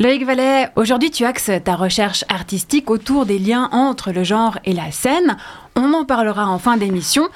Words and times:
Loïc 0.00 0.26
Vallet, 0.26 0.68
aujourd'hui 0.74 1.12
tu 1.12 1.24
axes 1.24 1.50
ta 1.62 1.76
recherche 1.76 2.24
artistique 2.28 2.90
autour 2.90 3.24
des 3.24 3.38
liens 3.38 3.68
entre 3.70 4.10
le 4.10 4.24
genre 4.24 4.58
et 4.64 4.72
la 4.72 4.90
scène. 4.90 5.36
On 5.76 5.92
en 5.94 6.04
parlera 6.04 6.48
en 6.48 6.58
fin 6.58 6.76
d'émission. 6.76 7.28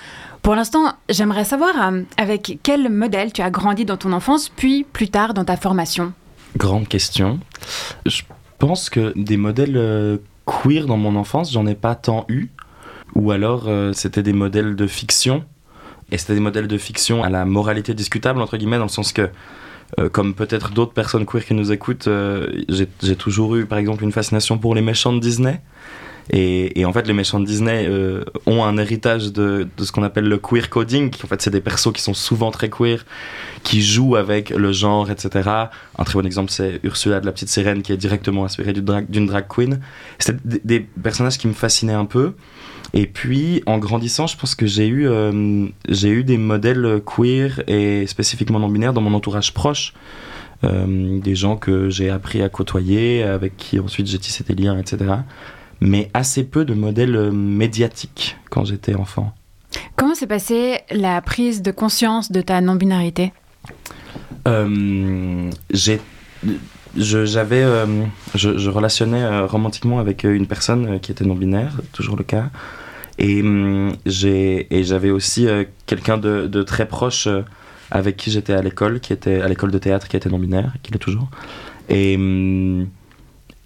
Pour 0.42 0.56
l'instant, 0.56 0.94
j'aimerais 1.08 1.44
savoir 1.44 1.74
euh, 1.80 2.02
avec 2.16 2.58
quel 2.64 2.88
modèle 2.88 3.33
tu 3.33 3.42
as 3.42 3.51
grandi 3.51 3.85
dans 3.85 3.96
ton 3.96 4.12
enfance, 4.12 4.48
puis 4.48 4.84
plus 4.84 5.08
tard 5.08 5.32
dans 5.32 5.44
ta 5.44 5.56
formation. 5.56 6.12
Grande 6.56 6.88
question. 6.88 7.38
Je 8.04 8.22
pense 8.58 8.90
que 8.90 9.12
des 9.16 9.37
modèles 9.37 9.76
euh, 9.76 10.18
queer 10.44 10.87
dans 10.87 10.96
mon 10.96 11.14
enfance, 11.14 11.53
j'en 11.53 11.66
ai 11.66 11.76
pas 11.76 11.94
tant 11.94 12.24
eu. 12.28 12.50
Ou 13.14 13.30
alors 13.30 13.64
euh, 13.68 13.92
c'était 13.92 14.24
des 14.24 14.32
modèles 14.32 14.74
de 14.74 14.87
fiction. 14.87 15.44
Et 16.10 16.18
c'était 16.18 16.34
des 16.34 16.41
modèles 16.41 16.68
de 16.68 16.78
fiction 16.78 17.24
à 17.24 17.30
la 17.30 17.45
moralité 17.45 17.95
discutable, 17.95 18.41
entre 18.41 18.56
guillemets, 18.56 18.78
dans 18.78 18.84
le 18.84 18.88
sens 18.91 19.12
que 19.12 19.28
euh, 19.98 20.09
comme 20.09 20.34
peut-être 20.34 20.70
d'autres 20.73 20.92
personnes 20.92 21.27
queer 21.27 21.45
qui 21.45 21.55
nous 21.55 21.70
écoutent, 21.73 22.09
euh, 22.09 22.62
j'ai 22.69 23.16
toujours 23.16 23.55
eu 23.56 23.66
par 23.66 23.78
exemple 23.78 24.02
une 24.02 24.12
fascination 24.12 24.59
pour 24.59 24.74
les 24.74 24.83
méchants 24.83 25.12
de 25.12 25.20
Disney. 25.20 25.61
Et, 26.33 26.85
en 26.85 26.93
fait, 26.93 27.07
les 27.07 27.12
méchants 27.12 27.39
de 27.39 27.45
Disney 27.45 27.87
euh, 27.89 28.25
ont 28.47 28.65
un 28.65 28.77
héritage 28.79 29.33
de, 29.33 29.69
ce 29.79 29.93
qu'on 29.93 30.03
appelle 30.03 30.29
le 30.29 30.39
queer 30.39 30.69
coding. 30.69 31.11
En 31.23 31.27
fait, 31.29 31.41
c'est 31.41 31.51
des 31.51 31.61
persos 31.61 31.93
qui 31.93 32.03
sont 32.03 32.15
souvent 32.15 32.51
très 32.51 32.69
queer, 32.69 33.05
qui 33.62 33.80
jouent 33.80 34.17
avec 34.17 34.51
le 34.51 34.73
genre, 34.73 35.11
etc. 35.11 35.48
Un 35.98 36.05
très 36.05 36.15
bon 36.15 36.27
exemple, 36.27 36.51
c'est 36.51 36.81
Ursula 36.83 37.20
de 37.20 37.27
la 37.27 37.33
petite 37.33 37.48
sirène, 37.48 37.83
qui 37.83 37.93
est 37.93 37.97
directement 37.97 38.45
inspirée 38.45 38.73
d'une 38.73 39.27
drag, 39.27 39.47
queen. 39.48 39.81
C'était 40.19 40.39
des, 40.65 40.81
personnages 40.81 41.39
qui 41.39 41.47
me 41.47 41.53
fascinaient 41.53 41.93
un 41.93 42.07
peu. 42.07 42.33
Et 42.93 43.06
puis, 43.06 43.62
en 43.67 43.79
grandissant, 43.79 44.27
je 44.27 44.37
pense 44.37 44.55
que 44.55 44.67
j'ai 44.67 44.89
eu, 44.89 45.09
euh, 45.09 45.69
des 45.87 46.39
modèles 46.39 47.03
queer 47.05 47.62
et 47.69 48.06
spécifiquement 48.06 48.59
non-binaires 48.59 48.93
dans 48.93 49.01
mon 49.01 49.15
entourage 49.15 49.55
proche. 49.55 49.95
Euh, 50.65 51.20
des 51.20 51.34
gens 51.34 51.56
que 51.56 51.91
j'ai 51.91 52.09
appris 52.09 52.43
à 52.43 52.48
côtoyer, 52.48 53.22
avec 53.22 53.56
qui 53.59 53.78
ensuite 53.78 54.06
j'ai 54.06 54.19
tissé 54.19 54.43
des 54.43 54.55
liens, 54.55 54.78
etc. 54.78 55.17
Mais 55.80 56.10
assez 56.14 56.44
peu 56.44 56.64
de 56.64 56.74
modèles 56.74 57.30
médiatiques 57.32 58.36
quand 58.50 58.64
j'étais 58.64 58.94
enfant. 58.94 59.34
Comment 59.96 60.14
s'est 60.14 60.27
passée 60.27 60.78
la 60.91 61.20
prise 61.20 61.62
de 61.62 61.70
conscience 61.70 62.32
de 62.32 62.41
ta 62.41 62.60
non-binarité? 62.60 63.32
Euh, 64.48 65.50
J'ai 65.70 66.00
j'avais 66.97 67.62
je, 68.34 68.56
je, 68.56 68.70
relationnais 68.70 69.41
romantiquement 69.41 69.98
avec 69.98 70.24
une 70.24 70.47
personne 70.47 70.98
qui 71.00 71.12
était 71.12 71.27
non 71.27 71.34
binaire 71.34 71.78
toujours 71.92 72.16
le 72.16 72.24
cas 72.24 72.48
et, 73.19 73.41
hum, 73.42 73.92
et 74.04 74.84
j'avais 74.84 75.10
aussi 75.10 75.47
euh, 75.47 75.64
quelqu'un 75.86 76.19
de, 76.19 76.47
de, 76.47 76.62
très 76.62 76.86
proche 76.86 77.27
euh, 77.27 77.42
avec 77.91 78.16
qui 78.16 78.30
j'étais 78.30 78.52
à 78.52 78.62
l'école, 78.62 79.00
qui 79.00 79.12
était 79.12 79.41
à 79.41 79.48
l'école 79.48 79.70
de 79.70 79.78
théâtre, 79.78 80.08
qui 80.08 80.16
était 80.16 80.28
non-binaire, 80.28 80.72
qui 80.82 80.92
l'est 80.92 80.98
toujours. 80.98 81.28
Hum, 81.91 82.88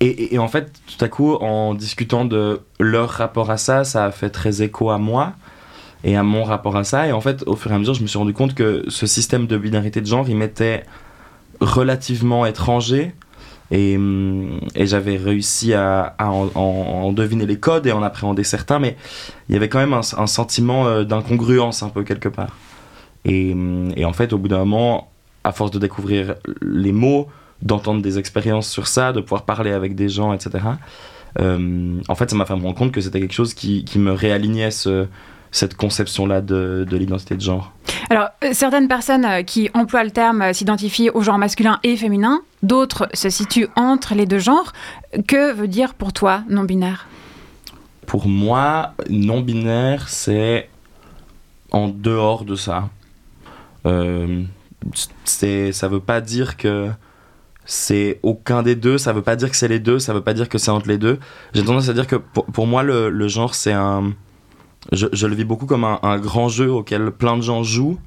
et, 0.01 0.39
en 0.39 0.49
fait, 0.49 0.73
tout 0.87 1.05
à 1.05 1.09
coup, 1.09 1.35
en 1.35 1.75
discutant 1.75 2.25
de 2.25 2.61
leur 2.79 3.11
rapport 3.11 3.51
à 3.51 3.59
ça, 3.59 3.85
ça 3.85 4.07
a 4.07 4.11
fait 4.11 4.31
très 4.31 4.63
écho 4.63 4.91
à 4.91 4.99
moi 4.99 5.35
et 6.05 6.17
à 6.17 6.23
mon 6.23 6.43
rapport 6.45 6.77
à 6.77 6.85
ça. 6.85 7.07
Et 7.07 7.13
en 7.13 7.21
fait, 7.21 7.43
au 7.47 7.55
fur 7.55 7.71
et 7.71 7.75
à 7.75 7.79
mesure, 7.79 7.95
je 7.95 8.03
me 8.03 8.07
suis 8.07 8.19
rendu 8.19 8.33
compte 8.33 8.55
que 8.55 8.85
ce 8.89 9.07
système 9.07 9.47
de 9.47 9.59
binarité 9.59 10.01
de 10.01 10.07
genre, 10.07 10.27
il 10.29 10.37
m'était 10.37 10.85
relativement 11.61 12.47
étranger 12.47 13.13
Hum, 13.73 14.59
et, 14.75 14.87
j'avais 14.87 15.17
réussi 15.17 15.75
à, 15.75 16.17
en, 16.19 17.13
deviner 17.13 17.47
les 17.47 17.59
codes 17.59 17.87
et 17.87 17.93
en 17.93 18.03
appréhender 18.03 18.43
certains, 18.43 18.81
mais 18.81 18.97
il 19.49 19.53
y 19.55 19.57
avait 19.57 19.69
quand 19.69 19.79
même 19.79 19.93
un, 19.95 20.27
sentiment 20.27 20.87
euh, 20.87 21.05
d'incongruence 21.05 21.83
un 21.83 21.89
peu 21.89 22.03
quelque 22.03 22.29
part. 22.29 22.57
Hum, 23.27 23.93
et, 23.97 24.05
en 24.05 24.13
fait, 24.13 24.33
au 24.33 24.39
bout 24.39 24.49
d'un 24.49 24.59
moment, 24.59 25.11
à 25.45 25.53
force 25.53 25.71
de 25.71 25.79
découvrir 25.79 26.35
les 26.61 26.93
mots, 26.93 27.29
d'entendre 27.63 28.03
des 28.03 28.19
expériences 28.19 28.69
sur 28.69 28.87
ça, 28.87 29.13
de 29.13 29.21
pouvoir 29.21 29.45
parler 29.45 29.73
avec 29.73 29.95
des 29.95 30.09
gens, 30.09 30.33
etc., 30.33 30.65
hum, 31.39 32.01
en 32.09 32.15
fait, 32.15 32.31
ça 32.31 32.37
m'a 32.37 32.47
fait 32.47 32.57
me 32.57 32.63
rendre 32.63 32.77
compte 32.77 32.93
que 32.93 33.01
c'était 33.01 33.21
quelque 33.21 33.35
chose 33.35 33.55
qui, 33.55 33.85
qui 33.85 33.99
me 33.99 34.13
réalignait 34.13 34.71
ce, 34.71 35.07
cette 35.53 35.77
conception-là 35.77 36.41
de, 36.41 36.87
de 36.89 36.97
l'identité 36.97 37.35
de 37.35 37.41
genre 37.41 37.73
Alors, 38.09 38.29
euh, 38.45 38.51
certaines 38.53 38.89
personnes 38.89 39.25
euh, 39.25 39.43
qui 39.43 39.71
emploient 39.75 40.05
le 40.05 40.11
terme 40.11 40.43
euh, 40.43 40.53
s'identifient 40.53 41.11
au 41.11 41.23
genre 41.23 41.39
masculin 41.39 41.81
et 41.83 41.97
féminin, 41.97 42.43
d'autres 42.63 43.09
se 43.15 43.31
situent 43.31 43.69
entre 43.77 44.15
les 44.15 44.27
deux 44.27 44.39
genres. 44.39 44.73
Que 45.27 45.53
veut 45.53 45.69
dire 45.69 45.95
pour 45.95 46.13
toi 46.13 46.45
non-binaire? 46.49 47.09
Pour 48.07 48.29
moi, 48.29 48.95
non-binaire, 49.09 50.09
c'est 50.09 50.69
en 51.73 51.89
dehors 51.89 52.45
de 52.45 52.55
ça. 52.55 52.89
Euh, 53.87 54.43
ça 55.25 55.89
veut 55.89 56.01
pas 56.01 56.21
dire 56.21 56.57
que 56.57 56.89
c'est 57.65 58.19
aucun 58.23 58.63
des 58.63 58.75
deux, 58.75 58.99
ça 58.99 59.13
veut 59.13 59.23
pas 59.23 59.37
dire 59.37 59.51
que 59.51 59.57
c'est 59.57 59.69
les 59.69 59.81
deux, 59.81 59.99
ça 59.99 60.13
veut 60.13 60.23
pas 60.23 60.35
dire 60.35 60.49
que 60.49 60.59
c'est 60.59 60.71
entre 60.71 60.89
les 60.89 60.99
deux. 60.99 61.19
J'ai 61.55 61.65
tendance 61.65 61.89
à 61.89 61.93
dire 61.93 62.07
que 62.07 62.17
pour, 62.17 62.67
moi, 62.67 62.83
le, 62.83 63.11
le 63.11 63.29
genre, 63.29 63.55
c'est 63.55 63.73
un 63.73 64.13
je, 64.93 65.27
le 65.27 65.35
vis 65.35 65.45
beaucoup 65.45 65.67
comme 65.67 65.85
un, 65.85 66.19
grand 66.19 66.49
jeu 66.49 66.71
auquel 66.71 67.11
plein 67.11 67.37
de 67.37 67.43
gens 67.43 67.63
jouent. 67.63 67.99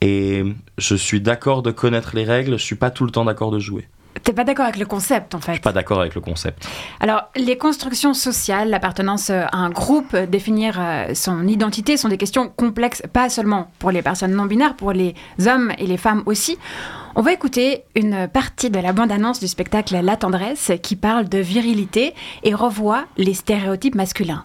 Et 0.00 0.44
je 0.78 0.94
suis 0.94 1.20
d'accord 1.20 1.62
de 1.62 1.70
connaître 1.70 2.12
les 2.14 2.24
règles, 2.24 2.52
je 2.58 2.64
suis 2.64 2.76
pas 2.76 2.90
tout 2.90 3.04
le 3.04 3.10
temps 3.10 3.24
d'accord 3.24 3.50
de 3.50 3.58
jouer. 3.58 3.88
T'es 4.22 4.32
pas 4.32 4.44
d'accord 4.44 4.64
avec 4.64 4.78
le 4.78 4.86
concept 4.86 5.34
en 5.34 5.40
fait. 5.40 5.52
Je 5.52 5.56
suis 5.56 5.62
pas 5.62 5.72
d'accord 5.72 6.00
avec 6.00 6.14
le 6.14 6.20
concept. 6.20 6.66
Alors, 7.00 7.30
les 7.36 7.56
constructions 7.56 8.14
sociales, 8.14 8.68
l'appartenance 8.68 9.30
à 9.30 9.48
un 9.52 9.70
groupe, 9.70 10.16
définir 10.16 10.76
euh, 10.78 11.14
son 11.14 11.46
identité 11.46 11.96
sont 11.96 12.08
des 12.08 12.16
questions 12.16 12.48
complexes, 12.48 13.02
pas 13.12 13.28
seulement 13.28 13.70
pour 13.78 13.90
les 13.90 14.02
personnes 14.02 14.32
non 14.32 14.46
binaires, 14.46 14.76
pour 14.76 14.92
les 14.92 15.14
hommes 15.46 15.72
et 15.78 15.86
les 15.86 15.96
femmes 15.96 16.22
aussi. 16.26 16.58
On 17.14 17.22
va 17.22 17.32
écouter 17.32 17.84
une 17.96 18.28
partie 18.28 18.70
de 18.70 18.78
la 18.78 18.92
bande-annonce 18.92 19.40
du 19.40 19.48
spectacle 19.48 19.98
La 20.00 20.16
tendresse 20.16 20.72
qui 20.82 20.94
parle 20.94 21.28
de 21.28 21.38
virilité 21.38 22.14
et 22.44 22.54
revoit 22.54 23.04
les 23.16 23.34
stéréotypes 23.34 23.94
masculins. 23.94 24.44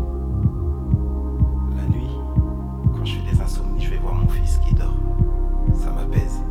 je 3.03 3.13
fais 3.13 3.31
des 3.31 3.41
insomnies, 3.41 3.81
je 3.81 3.89
vais 3.89 3.97
voir 3.97 4.15
mon 4.15 4.27
fils 4.27 4.59
qui 4.65 4.73
dort. 4.73 4.93
Ça 5.73 5.91
m'apaise. 5.91 6.41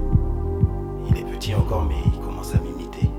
Il 1.08 1.16
est 1.16 1.24
petit 1.24 1.54
encore, 1.54 1.84
mais 1.88 1.96
il 2.06 2.20
commence 2.20 2.54
à 2.54 2.58
m'imiter. 2.58 3.10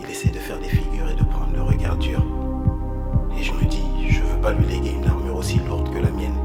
Il 0.00 0.10
essaie 0.10 0.28
de 0.28 0.38
faire 0.38 0.58
des 0.58 0.68
figures 0.68 1.08
et 1.08 1.14
de 1.14 1.24
prendre 1.24 1.52
le 1.54 1.62
regard 1.62 1.96
dur. 1.96 2.22
Et 3.38 3.42
je 3.42 3.52
me 3.52 3.64
dis, 3.64 3.84
je 4.08 4.20
veux 4.20 4.40
pas 4.40 4.52
lui 4.52 4.66
léguer 4.66 4.92
une 4.92 5.08
armure 5.08 5.36
aussi 5.36 5.58
lourde 5.60 5.90
que 5.92 5.98
la 5.98 6.10
mienne. 6.10 6.36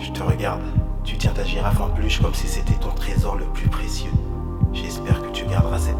Je 0.00 0.10
te 0.10 0.22
regarde, 0.22 0.62
tu 1.04 1.16
tiens 1.16 1.32
ta 1.32 1.44
girafe 1.44 1.80
en 1.80 1.88
peluche 1.88 2.20
comme 2.20 2.34
si 2.34 2.46
c'était 2.46 2.74
ton 2.74 2.90
trésor 2.90 3.36
le 3.36 3.46
plus 3.46 3.68
précieux. 3.68 4.12
J'espère 4.72 5.22
que 5.22 5.30
tu 5.30 5.44
garderas 5.46 5.78
cette 5.78 5.97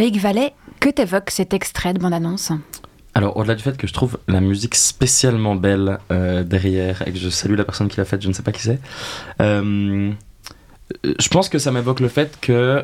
Lake 0.00 0.16
Valley, 0.16 0.54
que 0.80 0.88
t'évoque 0.88 1.28
cet 1.28 1.52
extrait 1.52 1.92
de 1.92 1.98
bande-annonce? 1.98 2.52
Alors, 3.12 3.36
au-delà 3.36 3.54
du 3.54 3.62
fait 3.62 3.76
que 3.76 3.86
je 3.86 3.92
trouve 3.92 4.18
la 4.28 4.40
musique 4.40 4.74
spécialement 4.74 5.56
belle 5.56 5.98
euh, 6.10 6.42
derrière 6.42 7.06
et 7.06 7.12
que 7.12 7.18
je 7.18 7.28
salue 7.28 7.54
la 7.54 7.64
personne 7.64 7.88
qui 7.88 7.98
l'a 7.98 8.06
faite, 8.06 8.22
je 8.22 8.28
ne 8.28 8.32
sais 8.32 8.42
pas 8.42 8.50
qui 8.50 8.62
c'est, 8.62 8.80
euh, 9.42 10.10
je 11.04 11.28
pense 11.28 11.50
que 11.50 11.58
ça 11.58 11.70
m'évoque 11.70 12.00
le 12.00 12.08
fait 12.08 12.38
que 12.40 12.82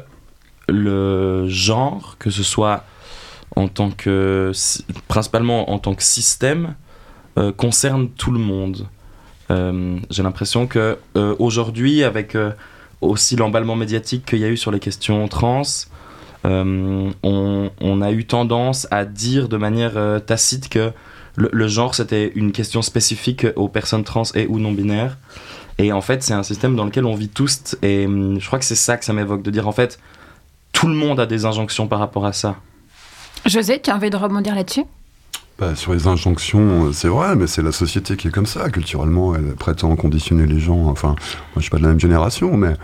le 0.68 1.48
genre, 1.48 2.16
que 2.18 2.28
ce 2.28 2.42
soit 2.42 2.84
en 3.54 3.68
tant 3.68 3.90
que 3.90 4.52
principalement 5.08 5.70
en 5.70 5.78
tant 5.78 5.94
que 5.94 6.02
système, 6.02 6.74
euh, 7.38 7.50
concerne 7.50 8.10
tout 8.10 8.30
le 8.30 8.40
monde. 8.40 8.88
J'ai 9.48 10.22
l'impression 10.22 10.66
que 10.66 10.98
aujourd'hui, 11.38 12.02
avec 12.04 12.36
aussi 13.00 13.36
l'emballement 13.36 13.76
médiatique 13.76 14.26
qu'il 14.26 14.40
y 14.40 14.44
a 14.44 14.48
eu 14.48 14.56
sur 14.58 14.70
les 14.72 14.80
questions 14.80 15.26
trans, 15.28 15.62
on, 16.46 17.70
on 17.80 18.02
a 18.02 18.12
eu 18.12 18.24
tendance 18.24 18.86
à 18.90 19.04
dire 19.04 19.48
de 19.48 19.56
manière 19.56 19.96
euh, 19.96 20.18
tacite 20.18 20.68
que 20.68 20.92
le, 21.34 21.50
le 21.52 21.68
genre 21.68 21.94
c'était 21.94 22.32
une 22.34 22.52
question 22.52 22.82
spécifique 22.82 23.46
aux 23.56 23.68
personnes 23.68 24.04
trans 24.04 24.24
et 24.34 24.46
ou 24.46 24.58
non 24.58 24.72
binaires. 24.72 25.18
Et 25.78 25.92
en 25.92 26.00
fait, 26.00 26.22
c'est 26.22 26.32
un 26.32 26.42
système 26.42 26.74
dans 26.74 26.84
lequel 26.86 27.04
on 27.04 27.14
vit 27.14 27.28
tous. 27.28 27.76
Et 27.82 28.06
hum, 28.06 28.40
je 28.40 28.46
crois 28.46 28.58
que 28.58 28.64
c'est 28.64 28.74
ça 28.74 28.96
que 28.96 29.04
ça 29.04 29.12
m'évoque, 29.12 29.42
de 29.42 29.50
dire 29.50 29.68
en 29.68 29.72
fait, 29.72 29.98
tout 30.72 30.88
le 30.88 30.94
monde 30.94 31.20
a 31.20 31.26
des 31.26 31.44
injonctions 31.44 31.86
par 31.86 31.98
rapport 31.98 32.26
à 32.26 32.32
ça. 32.32 32.56
José, 33.44 33.80
tu 33.80 33.90
as 33.90 33.96
envie 33.96 34.10
de 34.10 34.16
rebondir 34.16 34.54
là-dessus? 34.54 34.84
Bah, 35.58 35.74
sur 35.74 35.94
les 35.94 36.06
injonctions, 36.06 36.86
euh, 36.86 36.92
c'est 36.92 37.08
vrai, 37.08 37.34
mais 37.34 37.46
c'est 37.46 37.62
la 37.62 37.72
société 37.72 38.16
qui 38.16 38.28
est 38.28 38.30
comme 38.30 38.46
ça. 38.46 38.68
Culturellement, 38.68 39.34
elle 39.34 39.54
prétend 39.54 39.94
conditionner 39.96 40.46
les 40.46 40.60
gens. 40.60 40.86
Enfin, 40.86 41.08
moi, 41.08 41.16
je 41.56 41.62
suis 41.62 41.70
pas 41.70 41.78
de 41.78 41.82
la 41.82 41.88
même 41.88 42.00
génération, 42.00 42.56
mais 42.56 42.74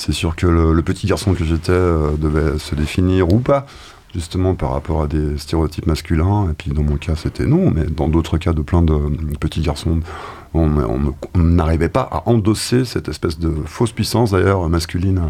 c'est 0.00 0.12
sûr 0.12 0.34
que 0.34 0.46
le, 0.46 0.82
petit 0.82 1.06
garçon 1.06 1.34
que 1.34 1.44
j'étais 1.44 1.72
euh, 1.72 2.12
devait 2.16 2.58
se 2.58 2.74
définir 2.74 3.32
ou 3.32 3.38
pas, 3.38 3.66
justement 4.14 4.54
par 4.54 4.72
rapport 4.72 5.02
à 5.02 5.06
des 5.06 5.36
stéréotypes 5.36 5.86
masculins. 5.86 6.48
Et 6.50 6.54
puis, 6.54 6.70
dans 6.70 6.82
mon 6.82 6.96
cas, 6.96 7.16
c'était 7.16 7.44
non, 7.44 7.70
mais 7.70 7.84
dans 7.84 8.08
d'autres 8.08 8.38
cas 8.38 8.54
de 8.54 8.62
plein 8.62 8.80
de 8.80 8.98
petits 9.38 9.60
garçons, 9.60 10.00
on 10.54 10.70
n'arrivait 11.36 11.90
pas 11.90 12.08
à 12.10 12.28
endosser 12.30 12.86
cette 12.86 13.08
espèce 13.08 13.38
de 13.38 13.54
fausse 13.66 13.92
puissance, 13.92 14.30
d'ailleurs, 14.30 14.66
masculine. 14.70 15.20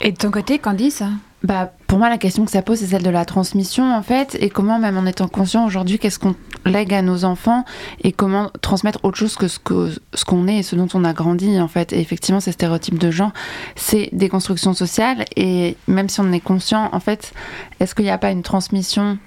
Et 0.00 0.12
de 0.12 0.16
ton 0.16 0.30
côté, 0.30 0.60
Candice? 0.60 1.02
Bah, 1.44 1.72
pour 1.88 1.98
moi, 1.98 2.08
la 2.08 2.18
question 2.18 2.44
que 2.44 2.50
ça 2.50 2.62
pose, 2.62 2.78
c'est 2.78 2.86
celle 2.86 3.02
de 3.02 3.10
la 3.10 3.24
transmission, 3.24 3.94
en 3.94 4.02
fait, 4.02 4.36
et 4.40 4.48
comment, 4.48 4.78
même 4.78 4.96
en 4.96 5.06
étant 5.06 5.28
conscient 5.28 5.66
aujourd'hui, 5.66 5.98
qu'est-ce 5.98 6.18
qu'on 6.18 6.36
lègue 6.64 6.94
à 6.94 7.02
nos 7.02 7.24
enfants, 7.24 7.64
et 8.02 8.12
comment 8.12 8.50
transmettre 8.60 9.00
autre 9.02 9.18
chose 9.18 9.34
que 9.36 9.48
ce 9.48 9.58
que 9.58 9.90
ce 10.14 10.24
qu'on 10.24 10.46
est 10.46 10.58
et 10.58 10.62
ce 10.62 10.76
dont 10.76 10.88
on 10.94 11.04
a 11.04 11.12
grandi, 11.12 11.60
en 11.60 11.68
fait. 11.68 11.92
Et 11.92 12.00
effectivement, 12.00 12.40
ces 12.40 12.52
stéréotypes 12.52 12.98
de 12.98 13.10
genre, 13.10 13.32
c'est 13.74 14.08
des 14.12 14.28
constructions 14.28 14.72
sociales, 14.72 15.24
et 15.36 15.76
même 15.88 16.08
si 16.08 16.20
on 16.20 16.24
en 16.24 16.32
est 16.32 16.40
conscient, 16.40 16.88
en 16.92 17.00
fait, 17.00 17.32
est-ce 17.80 17.94
qu'il 17.94 18.04
n'y 18.04 18.10
a 18.10 18.18
pas 18.18 18.30
une 18.30 18.42
transmission 18.42 19.18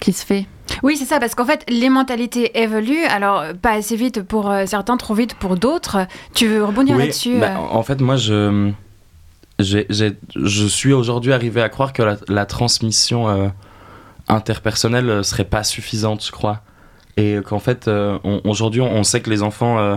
qui 0.00 0.12
se 0.12 0.26
fait? 0.26 0.46
Oui, 0.82 0.96
c'est 0.96 1.04
ça, 1.04 1.20
parce 1.20 1.34
qu'en 1.34 1.44
fait, 1.44 1.64
les 1.68 1.88
mentalités 1.88 2.60
évoluent, 2.60 3.04
alors 3.04 3.44
pas 3.60 3.72
assez 3.72 3.96
vite 3.96 4.22
pour 4.22 4.50
euh, 4.50 4.66
certains, 4.66 4.96
trop 4.96 5.14
vite 5.14 5.34
pour 5.34 5.56
d'autres. 5.56 6.06
Tu 6.34 6.48
veux 6.48 6.64
rebondir 6.64 6.96
Oui, 6.96 7.02
là-dessus 7.02 7.38
bah, 7.38 7.52
euh? 7.52 7.56
en 7.56 7.76
en 7.76 7.82
fait, 7.82 8.00
moi, 8.00 8.16
je, 8.16 8.72
je 9.62 10.66
suis 10.66 10.92
aujourd'hui 10.92 11.32
arrivé 11.32 11.62
à 11.62 11.68
croire 11.68 11.92
que 11.92 12.02
la, 12.28 12.46
transmission 12.46 13.28
euh, 13.28 13.48
interpersonnelle 14.30 15.10
euh, 15.10 15.22
serait 15.22 15.44
pas 15.44 15.64
suffisante, 15.64 16.24
je 16.24 16.30
crois. 16.30 16.62
Et 17.16 17.38
qu'en 17.44 17.58
fait, 17.58 17.88
euh, 17.88 18.18
aujourd'hui, 18.44 18.80
on, 18.80 19.02
sait 19.02 19.20
que 19.20 19.28
les 19.28 19.42
enfants 19.42 19.78
euh, 19.78 19.96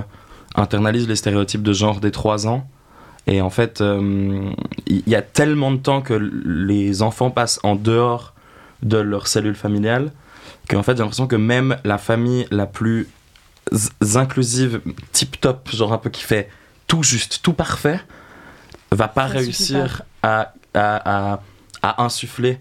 internalisent 0.55 1.07
les 1.07 1.15
stéréotypes 1.15 1.63
de 1.63 1.73
genre 1.73 1.99
dès 1.99 2.11
3 2.11 2.47
ans. 2.47 2.67
Et 3.27 3.39
en 3.41 3.49
fait, 3.49 3.81
il 3.81 5.03
y, 5.07 5.15
a 5.15 5.21
tellement 5.21 5.71
de 5.71 5.77
temps 5.77 6.01
que 6.01 6.13
les 6.13 7.01
enfants 7.01 7.31
passent 7.31 7.57
en 7.63 7.75
dehors 7.75 8.33
de 8.81 8.97
leur 8.97 9.27
cellule 9.27 9.55
familiale 9.55 10.11
qu'en 10.69 10.83
fait, 10.83 10.97
j'ai 10.97 11.03
l'impression 11.03 11.27
que 11.27 11.37
même 11.37 11.77
la 11.85 11.97
famille 11.97 12.45
la 12.51 12.65
plus 12.65 13.07
inclusive, 14.15 14.81
tip 15.13 15.39
top, 15.39 15.69
genre 15.73 15.93
un 15.93 15.99
peu 15.99 16.09
qui 16.09 16.23
fait 16.23 16.49
tout 16.87 17.01
juste, 17.01 17.39
tout 17.41 17.53
parfait, 17.53 18.01
va 18.95 19.07
pas 19.07 19.27
Ça 19.27 19.33
réussir 19.33 20.01
à, 20.21 20.53
à, 20.73 21.33
à, 21.33 21.39
à 21.81 22.03
insuffler 22.03 22.59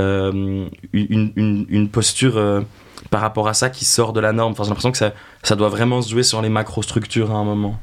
euh, 0.00 0.66
une, 0.92 1.32
une, 1.36 1.66
une 1.68 1.88
posture 1.88 2.36
euh, 2.36 2.60
par 3.10 3.20
rapport 3.20 3.48
à 3.48 3.54
ça 3.54 3.70
qui 3.70 3.84
sort 3.84 4.12
de 4.12 4.20
la 4.20 4.32
norme. 4.32 4.52
Enfin, 4.52 4.64
j'ai 4.64 4.68
l'impression 4.70 4.92
que 4.92 4.98
ça, 4.98 5.12
ça 5.42 5.56
doit 5.56 5.68
vraiment 5.68 6.02
se 6.02 6.10
jouer 6.10 6.22
sur 6.22 6.40
les 6.42 6.48
macrostructures 6.48 7.30
à 7.30 7.34
un 7.34 7.44
moment. 7.44 7.78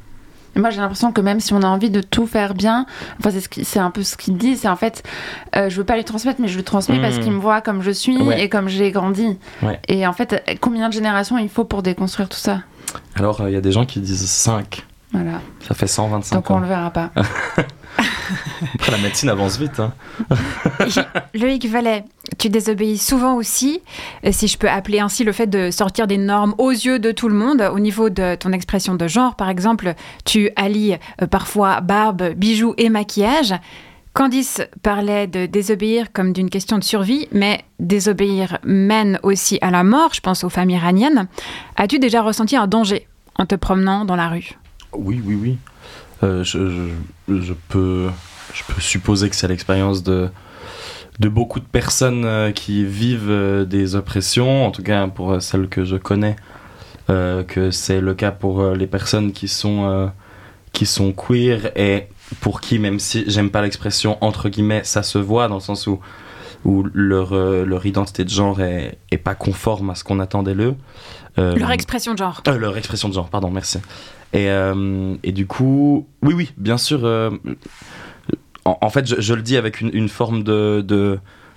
Moi, 0.54 0.70
j'ai 0.70 0.80
l'impression 0.80 1.12
que 1.12 1.20
même 1.20 1.38
si 1.40 1.52
on 1.52 1.60
a 1.60 1.66
envie 1.66 1.90
de 1.90 2.00
tout 2.00 2.26
faire 2.26 2.54
bien, 2.54 2.86
enfin, 3.18 3.30
c'est 3.30 3.42
ce 3.42 3.48
qui- 3.50 3.66
c'est 3.66 3.78
un 3.78 3.90
peu 3.90 4.02
ce 4.02 4.16
qu'il 4.16 4.38
dit, 4.38 4.56
c'est 4.56 4.68
en 4.68 4.76
fait, 4.76 5.02
euh, 5.54 5.68
je 5.68 5.76
veux 5.76 5.84
pas 5.84 5.96
lui 5.96 6.04
transmettre, 6.04 6.40
mais 6.40 6.48
je 6.48 6.56
le 6.56 6.62
transmets 6.64 6.98
parce 6.98 7.18
qu'il 7.18 7.30
me 7.32 7.38
voit 7.38 7.60
comme 7.60 7.82
je 7.82 7.90
suis 7.90 8.16
Ouais. 8.22 8.42
et 8.44 8.48
comme 8.48 8.68
j'ai 8.68 8.90
grandi. 8.90 9.36
Ouais. 9.62 9.78
Et 9.88 10.06
en 10.06 10.14
fait, 10.14 10.42
combien 10.62 10.88
de 10.88 10.94
générations 10.94 11.36
il 11.36 11.50
faut 11.50 11.64
pour 11.64 11.82
déconstruire 11.82 12.30
tout 12.30 12.38
ça? 12.38 12.60
Alors, 13.16 13.42
euh, 13.42 13.50
il 13.50 13.52
y 13.52 13.56
a 13.56 13.60
des 13.60 13.72
gens 13.72 13.84
qui 13.84 14.00
disent 14.00 14.24
5. 14.30 14.82
Voilà. 15.12 15.40
Ça 15.68 15.74
fait 15.74 15.86
125 15.86 16.36
Donc 16.36 16.50
on 16.50 16.54
ans. 16.54 16.60
le 16.60 16.66
verra 16.68 16.90
pas. 16.90 17.10
Après, 18.74 18.92
la 18.92 18.98
médecine 18.98 19.28
avance 19.28 19.58
vite. 19.58 19.80
Hein. 19.80 19.92
Loïc 21.34 21.66
Vallet, 21.66 22.04
tu 22.38 22.48
désobéis 22.48 22.98
souvent 22.98 23.36
aussi, 23.36 23.80
euh, 24.24 24.30
si 24.32 24.48
je 24.48 24.58
peux 24.58 24.68
appeler 24.68 25.00
ainsi 25.00 25.24
le 25.24 25.32
fait 25.32 25.46
de 25.46 25.70
sortir 25.70 26.06
des 26.06 26.18
normes 26.18 26.54
aux 26.58 26.70
yeux 26.70 26.98
de 26.98 27.12
tout 27.12 27.28
le 27.28 27.34
monde. 27.34 27.62
Au 27.72 27.78
niveau 27.78 28.10
de 28.10 28.34
ton 28.34 28.52
expression 28.52 28.94
de 28.94 29.06
genre, 29.06 29.36
par 29.36 29.48
exemple, 29.48 29.94
tu 30.24 30.50
allies 30.56 30.98
euh, 31.22 31.26
parfois 31.26 31.80
barbe, 31.80 32.34
bijoux 32.34 32.74
et 32.76 32.88
maquillage. 32.88 33.54
Candice 34.16 34.62
parlait 34.82 35.26
de 35.26 35.44
désobéir 35.44 36.10
comme 36.10 36.32
d'une 36.32 36.48
question 36.48 36.78
de 36.78 36.84
survie, 36.84 37.28
mais 37.32 37.62
désobéir 37.80 38.58
mène 38.64 39.20
aussi 39.22 39.58
à 39.60 39.70
la 39.70 39.84
mort, 39.84 40.14
je 40.14 40.20
pense 40.20 40.42
aux 40.42 40.48
femmes 40.48 40.70
iraniennes. 40.70 41.28
As-tu 41.76 41.98
déjà 41.98 42.22
ressenti 42.22 42.56
un 42.56 42.66
danger 42.66 43.06
en 43.38 43.44
te 43.44 43.54
promenant 43.54 44.06
dans 44.06 44.16
la 44.16 44.28
rue? 44.28 44.52
Oui, 44.94 45.20
oui, 45.22 45.34
oui. 45.34 45.58
Euh, 46.22 46.42
je, 46.44 46.58
je, 47.28 47.40
je 47.42 47.52
peux, 47.68 48.08
je 48.54 48.62
peux 48.72 48.80
supposer 48.80 49.28
que 49.28 49.36
c'est 49.36 49.48
l'expérience 49.48 50.02
de, 50.02 50.28
de 51.20 51.28
beaucoup 51.28 51.60
de 51.60 51.64
personnes 51.66 52.24
euh, 52.24 52.52
qui 52.52 52.84
vivent 52.84 53.30
euh, 53.30 53.64
des 53.64 53.94
oppressions, 53.96 54.66
en 54.66 54.70
tout 54.70 54.82
cas 54.82 55.06
pour 55.08 55.40
celles 55.42 55.68
que 55.68 55.84
je 55.84 55.96
connais, 55.96 56.36
euh, 57.10 57.42
que 57.44 57.70
c'est 57.70 58.00
le 58.00 58.14
cas 58.14 58.30
pour 58.32 58.70
les 58.70 58.86
personnes 58.86 59.32
qui 59.32 59.48
sont, 59.48 59.84
euh, 59.84 60.06
qui 60.72 60.86
sont 60.86 61.12
queer 61.12 61.70
et 61.76 62.08
pour 62.40 62.60
qui, 62.60 62.78
même 62.78 62.98
si 62.98 63.24
j'aime 63.28 63.50
pas 63.50 63.62
l'expression 63.62 64.16
entre 64.22 64.48
guillemets, 64.48 64.82
ça 64.84 65.02
se 65.02 65.18
voit 65.18 65.48
dans 65.48 65.56
le 65.56 65.60
sens 65.60 65.86
où, 65.86 66.00
où 66.64 66.84
leur, 66.94 67.34
leur 67.34 67.86
identité 67.86 68.24
de 68.24 68.30
genre 68.30 68.60
est, 68.60 68.98
est 69.10 69.18
pas 69.18 69.34
conforme 69.34 69.90
à 69.90 69.94
ce 69.94 70.02
qu'on 70.02 70.18
attendait 70.18 70.54
d'eux. 70.54 70.74
Euh, 71.38 71.54
Leur 71.54 71.70
expression 71.70 72.14
de 72.14 72.18
genre. 72.18 72.42
leur 72.46 72.76
expression 72.78 73.08
de 73.10 73.14
genre, 73.14 73.28
pardon, 73.28 73.50
merci. 73.50 73.78
Et, 74.32 74.50
euh, 74.50 75.14
et 75.22 75.32
du 75.32 75.46
coup, 75.46 76.06
oui, 76.22 76.34
oui, 76.34 76.52
bien 76.56 76.78
sûr. 76.78 77.04
euh, 77.04 77.30
en, 78.64 78.90
fait, 78.90 79.20
je, 79.20 79.34
le 79.34 79.42
dis 79.42 79.56
avec 79.56 79.80
une, 79.80 80.08
forme 80.08 80.42
de, 80.42 80.84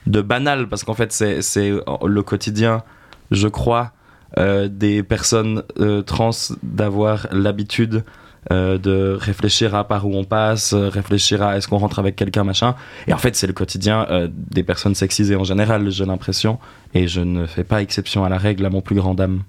de, 0.05 0.21
banal, 0.21 0.69
parce 0.69 0.83
qu'en 0.83 0.93
fait, 0.93 1.11
c'est 1.11 1.71
le 1.71 2.21
quotidien, 2.21 2.83
je 3.31 3.47
crois, 3.47 3.91
euh, 4.37 4.67
des 4.67 5.01
personnes 5.01 5.63
trans 6.05 6.31
d'avoir 6.61 7.27
l'habitude 7.31 8.03
de 8.51 9.17
réfléchir 9.19 9.75
à 9.75 9.87
par 9.87 10.07
où 10.07 10.15
on 10.15 10.23
passe, 10.23 10.73
réfléchir 10.73 11.43
à 11.43 11.57
est-ce 11.57 11.67
qu'on 11.67 11.77
rentre 11.77 11.99
avec 11.99 12.15
quelqu'un, 12.15 12.43
machin. 12.43 12.75
Et 13.07 13.13
en 13.13 13.17
fait, 13.17 13.35
c'est 13.35 13.47
le 13.47 13.53
quotidien 13.53 14.07
des 14.31 14.63
personnes 14.63 14.95
sexisées 14.95 15.35
en 15.35 15.43
général, 15.43 15.89
j'ai 15.89 16.05
l'impression. 16.05 16.57
Et 16.93 17.07
je 17.07 17.21
ne 17.21 17.45
fais 17.45 17.63
pas 17.63 17.81
exception 17.81 18.23
à 18.23 18.29
la 18.29 18.37
règle 18.37 18.65
à 18.65 18.69
mon 18.69 18.81
plus 18.81 18.95
grand 18.95 19.13
dame. 19.13 19.41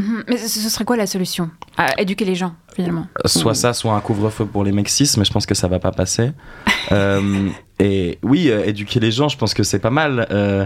Mhm. 0.00 0.24
Mais 0.28 0.36
ce 0.36 0.68
serait 0.68 0.84
quoi 0.84 0.96
la 0.96 1.06
solution 1.06 1.50
À 1.76 2.00
éduquer 2.00 2.24
les 2.24 2.34
gens, 2.36 2.54
finalement? 2.74 3.06
soit 3.24 3.54
ça, 3.54 3.72
soit 3.72 3.94
un 3.94 4.00
couvre-feu 4.00 4.46
pour 4.46 4.62
les 4.64 4.72
mecs 4.72 4.88
cis, 4.88 5.10
mais 5.18 5.24
je 5.24 5.32
pense 5.32 5.46
que 5.46 5.54
ça 5.54 5.68
va 5.68 5.78
pas 5.78 5.92
passer. 5.92 6.32
Euh, 6.90 7.50
et 7.78 8.18
oui, 8.22 8.48
euh, 8.50 8.64
éduquer 8.64 8.98
les 8.98 9.10
gens, 9.12 9.28
je 9.28 9.36
pense 9.36 9.52
que 9.52 9.62
c'est 9.62 9.78
pas 9.78 9.90
mal. 9.90 10.26
euh, 10.30 10.64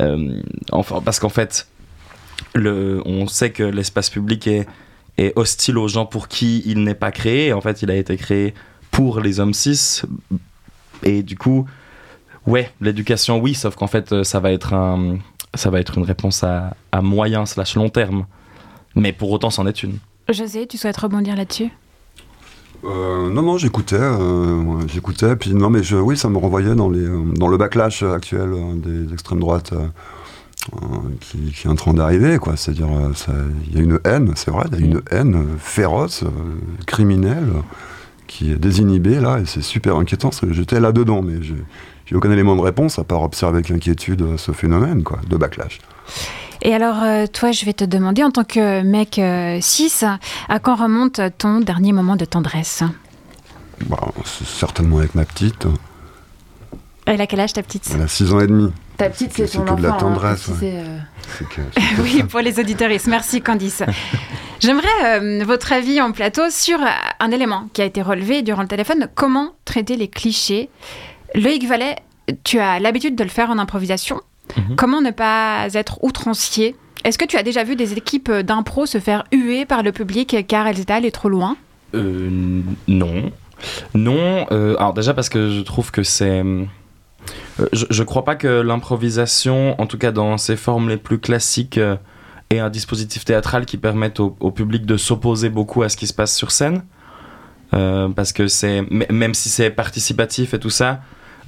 euh, 0.00 0.40
enfin, 0.70 1.00
parce 1.04 1.18
qu'en 1.18 1.28
fait, 1.30 1.66
le, 2.54 3.02
on 3.06 3.26
sait 3.26 3.50
que 3.50 3.64
l'espace 3.64 4.08
public 4.08 4.46
est, 4.46 4.68
est 5.18 5.32
hostile 5.36 5.76
aux 5.78 5.88
gens 5.88 6.06
pour 6.06 6.28
qui 6.28 6.62
il 6.64 6.84
n'est 6.84 6.94
pas 6.94 7.10
créé. 7.10 7.52
En 7.52 7.60
fait, 7.60 7.82
il 7.82 7.90
a 7.90 7.96
été 7.96 8.16
créé 8.16 8.54
pour 8.92 9.18
les 9.20 9.40
hommes 9.40 9.52
cis. 9.54 10.02
Et 11.02 11.24
du 11.24 11.36
coup, 11.36 11.66
ouais, 12.46 12.70
l'éducation, 12.80 13.38
oui, 13.40 13.54
sauf 13.54 13.74
qu'en 13.74 13.88
fait, 13.88 14.12
euh, 14.12 14.22
ça 14.22 14.38
va 14.38 14.52
être 14.52 14.74
un, 14.74 15.18
ça 15.54 15.70
va 15.70 15.80
être 15.80 15.98
une 15.98 16.04
réponse 16.04 16.44
à, 16.44 16.76
à 16.92 17.02
moyen 17.02 17.46
slash 17.46 17.74
long 17.74 17.88
terme. 17.88 18.26
Mais 18.94 19.12
pour 19.12 19.30
autant, 19.30 19.50
c'en 19.50 19.66
est 19.66 19.82
une. 19.82 19.98
José, 20.28 20.66
tu 20.66 20.78
souhaites 20.78 20.96
rebondir 20.96 21.36
là-dessus? 21.36 21.70
Euh, 22.84 23.30
non, 23.30 23.42
non, 23.42 23.56
j'écoutais, 23.56 23.96
euh, 23.98 24.56
ouais, 24.62 24.84
j'écoutais, 24.92 25.36
puis 25.36 25.54
non, 25.54 25.70
mais 25.70 25.82
je, 25.82 25.96
oui, 25.96 26.18
ça 26.18 26.28
me 26.28 26.36
renvoyait 26.36 26.74
dans, 26.74 26.90
les, 26.90 27.00
euh, 27.00 27.22
dans 27.34 27.48
le 27.48 27.56
backlash 27.56 28.02
actuel 28.02 28.50
euh, 28.52 28.74
des 28.74 29.12
extrêmes 29.12 29.40
droites 29.40 29.72
euh, 29.72 30.76
qui, 31.20 31.52
qui 31.52 31.66
est 31.66 31.70
en 31.70 31.76
train 31.76 31.94
d'arriver, 31.94 32.38
quoi. 32.38 32.56
C'est-à-dire, 32.56 32.88
euh, 32.88 33.50
il 33.68 33.76
y 33.76 33.80
a 33.80 33.82
une 33.82 34.00
haine, 34.04 34.32
c'est 34.36 34.50
vrai, 34.50 34.66
il 34.72 34.80
y 34.80 34.82
a 34.82 34.86
une 34.86 35.02
haine 35.10 35.46
féroce, 35.58 36.24
euh, 36.24 36.28
criminelle, 36.86 37.52
qui 38.26 38.50
est 38.50 38.56
désinhibée, 38.56 39.18
là, 39.20 39.38
et 39.38 39.46
c'est 39.46 39.62
super 39.62 39.96
inquiétant. 39.96 40.30
J'étais 40.50 40.80
là-dedans, 40.80 41.22
mais 41.22 41.36
j'ai 41.42 42.16
aucun 42.16 42.30
élément 42.30 42.56
de 42.56 42.60
réponse, 42.60 42.98
à 42.98 43.04
part 43.04 43.22
observer 43.22 43.56
avec 43.58 43.70
inquiétude 43.70 44.36
ce 44.36 44.52
phénomène, 44.52 45.04
quoi, 45.04 45.20
de 45.28 45.36
backlash. 45.36 45.78
Et 46.66 46.74
alors, 46.74 47.02
euh, 47.02 47.26
toi, 47.26 47.52
je 47.52 47.64
vais 47.66 47.74
te 47.74 47.84
demander, 47.84 48.22
en 48.24 48.30
tant 48.30 48.44
que 48.44 48.80
mec 48.82 49.18
euh, 49.18 49.58
cis, 49.60 49.92
à 50.48 50.58
quand 50.58 50.74
remonte 50.76 51.20
ton 51.38 51.60
dernier 51.60 51.92
moment 51.92 52.16
de 52.16 52.24
tendresse? 52.24 52.82
Bah, 53.86 53.98
c'est 54.24 54.46
certainement 54.46 54.98
avec 54.98 55.14
ma 55.14 55.24
petite, 55.26 55.66
Elle 57.06 57.20
a 57.20 57.26
quel 57.26 57.40
âge, 57.40 57.52
ta 57.52 57.62
petite? 57.62 57.90
Elle 57.94 58.00
a 58.02 58.08
6 58.08 58.32
ans 58.32 58.40
et 58.40 58.46
demi. 58.46 58.72
Ta 58.96 59.10
petite, 59.10 59.32
c'est 59.34 59.46
C'est 59.46 59.58
ton 59.58 59.74
que 59.74 59.80
de 59.80 59.82
la 59.82 59.94
enfant. 59.94 60.06
hein, 60.06 60.10
tendresse, 60.14 60.48
euh. 60.62 60.98
C'est 61.38 61.48
que- 61.48 61.60
c'est 61.76 62.00
Oui, 62.02 62.22
pour 62.22 62.40
les 62.40 62.58
auditoristes. 62.58 63.08
Merci, 63.08 63.42
Candice. 63.42 63.82
J'aimerais 64.60 64.86
euh, 65.20 65.44
votre 65.44 65.72
avis 65.72 66.00
en 66.00 66.12
plateau 66.12 66.48
sur 66.48 66.80
euh, 66.80 66.86
un 67.20 67.30
élément 67.30 67.68
qui 67.74 67.82
a 67.82 67.84
été 67.84 68.00
relevé 68.00 68.40
durant 68.40 68.62
le 68.62 68.68
téléphone. 68.68 69.08
Comment 69.14 69.52
traiter 69.66 69.96
les 69.96 70.08
clichés? 70.08 70.70
Loïc 71.34 71.66
Vallet, 71.68 71.96
tu 72.44 72.58
as 72.58 72.78
l'habitude 72.78 73.16
de 73.16 73.24
le 73.24 73.28
faire 73.30 73.50
en 73.50 73.58
improvisation. 73.58 74.22
Mhm. 74.56 74.76
Comment 74.76 75.00
ne 75.00 75.10
pas 75.10 75.68
être 75.74 75.98
outrancier? 76.02 76.76
Est-ce 77.04 77.18
que 77.18 77.24
tu 77.24 77.36
as 77.36 77.42
déjà 77.42 77.64
vu 77.64 77.76
des 77.76 77.92
équipes 77.92 78.30
d'impro 78.30 78.86
se 78.86 78.98
faire 78.98 79.24
huer 79.32 79.66
par 79.66 79.82
le 79.82 79.92
public 79.92 80.46
car 80.46 80.66
elles 80.66 80.80
étaient 80.80 80.92
allées 80.92 81.10
trop 81.10 81.28
loin? 81.28 81.56
Euh, 81.94 82.60
non. 82.88 83.30
Non, 83.94 84.46
euh, 84.50 84.76
alors 84.78 84.94
déjà 84.94 85.14
parce 85.14 85.28
que 85.28 85.50
je 85.50 85.60
trouve 85.60 85.90
que 85.90 86.02
c'est... 86.02 86.42
euh, 86.42 86.64
je, 87.72 87.86
je 87.88 88.02
crois 88.02 88.24
pas 88.24 88.36
que 88.36 88.60
l'improvisation, 88.60 89.80
en 89.80 89.86
tout 89.86 89.98
cas 89.98 90.12
dans 90.12 90.38
ses 90.38 90.56
formes 90.56 90.88
les 90.88 90.96
plus 90.96 91.18
classiques, 91.18 91.78
euh, 91.78 91.96
ait 92.50 92.58
un 92.58 92.70
dispositif 92.70 93.24
théâtral 93.24 93.64
qui 93.64 93.76
permette 93.76 94.20
au, 94.20 94.36
au 94.40 94.50
public 94.50 94.86
de 94.86 94.96
s'opposer 94.96 95.50
beaucoup 95.50 95.82
à 95.82 95.88
ce 95.88 95.96
qui 95.96 96.06
se 96.06 96.14
passe 96.14 96.34
sur 96.34 96.50
scène. 96.50 96.84
Euh, 97.72 98.08
parce 98.08 98.32
que 98.32 98.48
c'est... 98.48 98.82
Même 99.10 99.34
si 99.34 99.48
c'est 99.48 99.70
participatif 99.70 100.54
et 100.54 100.58
tout 100.58 100.70
ça, 100.70 101.00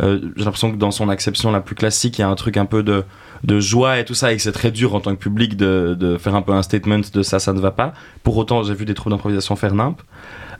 euh, 0.02 0.20
j'ai 0.36 0.44
l'impression 0.44 0.70
que 0.70 0.76
dans 0.76 0.90
son 0.90 1.08
acception 1.08 1.50
la 1.50 1.60
plus 1.60 1.74
classique, 1.74 2.18
il 2.18 2.22
y 2.22 2.24
a 2.24 2.28
un 2.28 2.34
truc 2.34 2.56
un 2.56 2.66
peu 2.66 2.82
de, 2.82 3.04
de 3.44 3.60
joie 3.60 3.98
et 3.98 4.04
tout 4.04 4.14
ça, 4.14 4.32
et 4.32 4.36
que 4.36 4.42
c'est 4.42 4.52
très 4.52 4.70
dur 4.70 4.94
en 4.94 5.00
tant 5.00 5.14
que 5.14 5.20
public 5.20 5.56
de, 5.56 5.96
de 5.98 6.18
faire 6.18 6.34
un 6.34 6.42
peu 6.42 6.52
un 6.52 6.62
statement 6.62 7.00
de 7.12 7.22
ça, 7.22 7.38
ça 7.38 7.52
ne 7.52 7.60
va 7.60 7.70
pas. 7.70 7.94
Pour 8.22 8.36
autant, 8.36 8.62
j'ai 8.62 8.74
vu 8.74 8.84
des 8.84 8.94
troupes 8.94 9.12
d'improvisation 9.12 9.56
faire 9.56 9.74
nimp. 9.74 10.00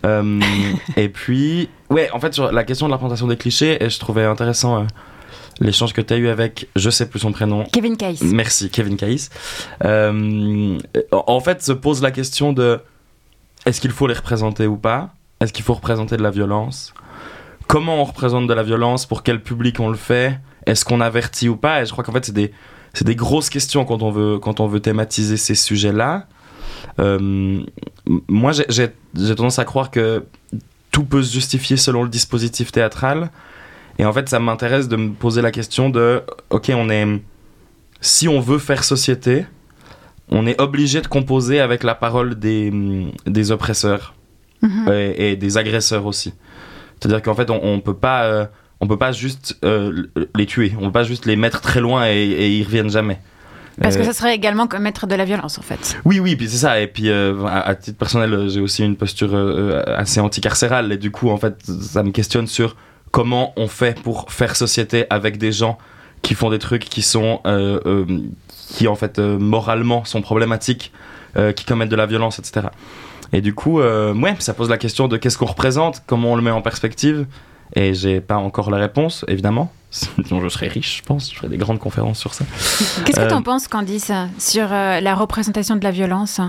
Euh, 0.05 0.41
et 0.97 1.09
puis, 1.09 1.69
ouais, 1.91 2.11
en 2.13 2.21
fait, 2.21 2.35
sur 2.35 2.53
la 2.53 2.65
question 2.65 2.87
de 2.87 2.93
la 2.93 2.99
présentation 2.99 3.27
des 3.27 3.37
clichés, 3.37 3.83
et 3.83 3.91
je 3.91 3.99
trouvais 3.99 4.25
intéressant 4.25 4.81
euh, 4.81 4.85
l'échange 5.61 5.93
que 5.93 6.01
tu 6.01 6.15
as 6.15 6.17
eu 6.17 6.29
avec, 6.29 6.69
je 6.77 6.91
sais 6.91 7.09
plus 7.09 7.21
son 7.21 7.33
prénom, 7.33 7.65
Kevin 7.73 7.97
Case. 7.97 8.23
Merci, 8.23 8.71
Kevin 8.71 8.97
Caïs. 8.97 9.31
Euh, 9.85 10.79
en 11.13 11.41
fait, 11.41 11.63
se 11.63 11.73
pose 11.73 12.03
la 12.03 12.11
question 12.11 12.53
de 12.53 12.81
est-ce 13.65 13.81
qu'il 13.81 13.91
faut 13.91 14.07
les 14.07 14.15
représenter 14.15 14.67
ou 14.67 14.77
pas? 14.77 15.11
Est-ce 15.41 15.53
qu'il 15.53 15.65
faut 15.65 15.75
représenter 15.75 16.17
de 16.17 16.23
la 16.23 16.31
violence? 16.31 16.95
Comment 17.67 18.01
on 18.01 18.05
représente 18.05 18.47
de 18.47 18.55
la 18.55 18.63
violence 18.63 19.07
Pour 19.07 19.23
quel 19.23 19.43
public 19.43 19.81
on 19.81 19.89
le 19.89 19.97
fait 19.97 20.39
Est-ce 20.67 20.85
qu'on 20.85 21.01
avertit 21.01 21.49
ou 21.49 21.57
pas 21.57 21.83
Et 21.83 21.87
je 21.87 21.93
crois 21.93 22.05
qu'en 22.05 22.13
fait, 22.13 22.25
c'est 22.25 22.33
des, 22.35 22.53
c'est 22.95 23.05
des 23.07 23.17
grosses 23.17 23.51
questions 23.51 23.85
quand 23.85 24.03
on 24.03 24.11
veut, 24.11 24.39
quand 24.39 24.61
on 24.61 24.67
veut 24.67 24.81
thématiser 24.81 25.37
ces 25.37 25.55
sujets-là. 25.55 26.27
Euh, 27.01 27.61
moi, 28.29 28.53
j'ai- 28.53 28.91
tendance 29.35 29.59
à 29.59 29.65
croire 29.65 29.91
que 29.91 30.25
tout 30.91 31.05
peut 31.05 31.23
se 31.23 31.33
justifier 31.33 31.77
selon 31.77 32.03
le 32.05 32.09
dispositif 32.09 32.73
théâtral. 32.73 33.31
Et 33.99 34.05
en 34.05 34.13
fait, 34.13 34.29
ça 34.29 34.39
m'intéresse 34.39 34.89
de 34.89 34.97
me 34.97 35.13
poser 35.13 35.43
la 35.43 35.51
question 35.51 35.89
de, 35.91 36.23
ok, 36.51 36.71
on 36.75 36.89
est, 36.91 37.07
si 38.01 38.29
on 38.29 38.41
veut 38.41 38.59
faire 38.59 38.85
société, 38.85 39.47
on 40.29 40.47
est 40.47 40.61
obligé 40.61 41.01
de 41.01 41.07
composer 41.07 41.61
avec 41.61 41.83
la 41.83 41.95
parole 41.95 42.39
des, 42.39 42.73
des 43.27 43.51
oppresseurs 43.51 44.13
Mhm. 44.63 44.91
et, 44.91 45.33
et 45.33 45.37
des 45.37 45.59
agresseurs 45.59 46.07
aussi. 46.07 46.33
C'est-à-dire 47.01 47.23
qu'en 47.23 47.35
fait, 47.35 47.51
on, 47.51 47.61
on 47.63 47.81
peut 47.81 47.95
pas, 47.95 48.25
euh, 48.25 48.47
on 48.81 48.87
peut 48.87 48.97
pas 48.99 49.13
juste 49.13 49.59
euh, 49.65 50.07
les 50.35 50.47
tuer, 50.47 50.73
on 50.81 50.87
peut 50.87 50.93
pas 50.93 51.05
juste 51.05 51.27
les 51.27 51.37
mettre 51.37 51.61
très 51.61 51.81
loin 51.81 52.07
et, 52.09 52.13
et 52.15 52.51
ils 52.57 52.65
reviennent 52.65 52.91
jamais. 52.91 53.19
Parce 53.81 53.97
que 53.97 54.03
Euh, 54.03 54.07
ça 54.07 54.15
serait 54.15 54.35
également 54.35 54.67
commettre 54.67 55.07
de 55.07 55.15
la 55.15 55.27
violence, 55.27 55.59
en 55.59 55.63
fait. 55.63 55.99
oui, 56.07 56.19
oui, 56.19 56.35
puis 56.35 56.49
c'est 56.49 56.57
ça. 56.57 56.81
Et 56.81 56.87
puis, 56.87 57.11
euh, 57.11 57.45
à, 57.45 57.61
à 57.61 57.75
titre 57.75 57.99
personnel, 57.99 58.49
j'ai 58.49 58.61
aussi 58.61 58.83
une 58.83 58.97
posture 58.97 59.35
euh, 59.35 59.83
assez 59.99 60.19
anticarcérale. 60.21 60.91
Et 60.93 60.97
du 60.97 61.11
coup, 61.11 61.29
en 61.29 61.37
fait, 61.37 61.57
ça 61.83 62.03
me 62.03 62.11
questionne 62.11 62.47
sur 62.47 62.75
comment 63.11 63.53
on 63.57 63.69
fait 63.69 64.01
pour 64.01 64.33
faire 64.33 64.57
société 64.57 65.05
avec 65.11 65.37
des 65.37 65.53
gens 65.53 65.77
qui 66.23 66.35
font 66.35 66.49
des 66.49 66.59
trucs 66.59 66.85
qui 66.87 67.03
sont, 67.03 67.41
euh, 67.47 68.07
qui 68.69 68.89
en 68.89 68.95
fait, 68.95 69.19
moralement 69.19 70.05
sont 70.07 70.23
problématiques, 70.23 70.91
qui 71.55 71.67
commettent 71.67 71.91
de 71.91 71.97
la 71.97 72.07
violence, 72.07 72.39
etc. 72.39 72.69
Et 73.33 73.41
du 73.41 73.55
coup, 73.55 73.81
euh, 73.81 74.15
ouais, 74.15 74.37
ça 74.39 74.55
pose 74.55 74.69
la 74.71 74.79
question 74.79 75.09
de 75.09 75.17
qu'est-ce 75.17 75.39
qu'on 75.39 75.47
représente, 75.47 76.03
comment 76.07 76.33
on 76.33 76.37
le 76.37 76.43
met 76.43 76.51
en 76.51 76.63
perspective. 76.63 77.27
Et 77.75 77.95
j'ai 77.95 78.21
pas 78.21 78.37
encore 78.37 78.71
la 78.71 78.79
réponse, 78.79 79.25
évidemment. 79.29 79.73
Sinon, 79.91 80.41
je 80.41 80.49
serais 80.49 80.69
riche, 80.69 80.99
je 80.99 81.03
pense. 81.03 81.31
Je 81.33 81.37
ferais 81.37 81.49
des 81.49 81.57
grandes 81.57 81.79
conférences 81.81 82.19
sur 82.19 82.33
ça. 82.35 82.45
Qu'est-ce 83.05 83.17
que 83.17 83.21
Euh, 83.25 83.29
tu 83.29 83.35
en 83.35 83.43
penses, 83.43 83.67
Candice, 83.67 84.13
sur 84.39 84.69
euh, 84.73 85.01
la 85.01 85.15
représentation 85.15 85.75
de 85.77 85.83
la 85.85 85.91
violence? 85.91 86.41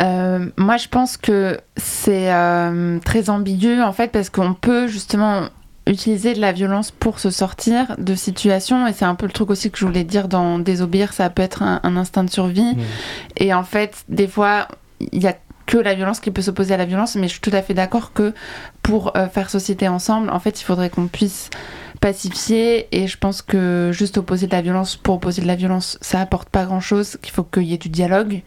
Euh, 0.00 0.46
moi, 0.56 0.76
je 0.76 0.88
pense 0.88 1.16
que 1.16 1.58
c'est 1.76 2.32
euh, 2.32 2.98
très 3.04 3.30
ambigu 3.30 3.80
en 3.82 3.92
fait 3.92 4.12
parce 4.12 4.28
qu'on 4.28 4.52
peut 4.52 4.88
justement 4.88 5.44
utiliser 5.86 6.34
de 6.34 6.40
la 6.40 6.52
violence 6.52 6.90
pour 6.90 7.18
se 7.18 7.30
sortir 7.30 7.94
de 7.96 8.14
situations 8.14 8.86
et 8.86 8.92
c'est 8.92 9.04
un 9.04 9.14
peu 9.14 9.24
le 9.26 9.32
truc 9.32 9.50
aussi 9.50 9.70
que 9.70 9.78
je 9.78 9.86
voulais 9.86 10.04
dire 10.04 10.28
dans 10.28 10.58
désobéir, 10.58 11.12
ça 11.12 11.30
peut 11.30 11.42
être 11.42 11.62
un, 11.62 11.80
un 11.82 11.96
instinct 11.96 12.24
de 12.24 12.30
survie 12.30 12.74
Mm. 12.74 12.80
et 13.38 13.54
en 13.54 13.62
fait, 13.62 14.04
des 14.08 14.26
fois, 14.28 14.68
il 15.12 15.22
y 15.22 15.28
a 15.28 15.36
que 15.66 15.76
la 15.78 15.94
violence 15.94 16.20
qui 16.20 16.30
peut 16.30 16.42
s'opposer 16.42 16.74
à 16.74 16.76
la 16.76 16.84
violence, 16.84 17.16
mais 17.16 17.26
je 17.26 17.32
suis 17.32 17.40
tout 17.40 17.50
à 17.52 17.60
fait 17.60 17.74
d'accord 17.74 18.12
que 18.12 18.32
pour 18.82 19.16
euh, 19.16 19.26
faire 19.28 19.50
société 19.50 19.88
ensemble, 19.88 20.30
en 20.30 20.38
fait, 20.38 20.60
il 20.60 20.64
faudrait 20.64 20.90
qu'on 20.90 21.08
puisse 21.08 21.50
pacifier 22.00 22.86
et 22.92 23.06
je 23.08 23.18
pense 23.18 23.42
que 23.42 23.90
juste 23.92 24.16
opposer 24.18 24.46
de 24.46 24.52
la 24.52 24.62
violence 24.62 24.96
pour 24.96 25.14
opposer 25.16 25.42
de 25.42 25.46
la 25.46 25.56
violence, 25.56 25.98
ça 26.00 26.20
apporte 26.20 26.48
pas 26.50 26.64
grand-chose, 26.66 27.18
qu'il 27.22 27.32
faut 27.32 27.42
qu'il 27.42 27.64
y 27.64 27.74
ait 27.74 27.78
du 27.78 27.88
dialogue 27.88 28.42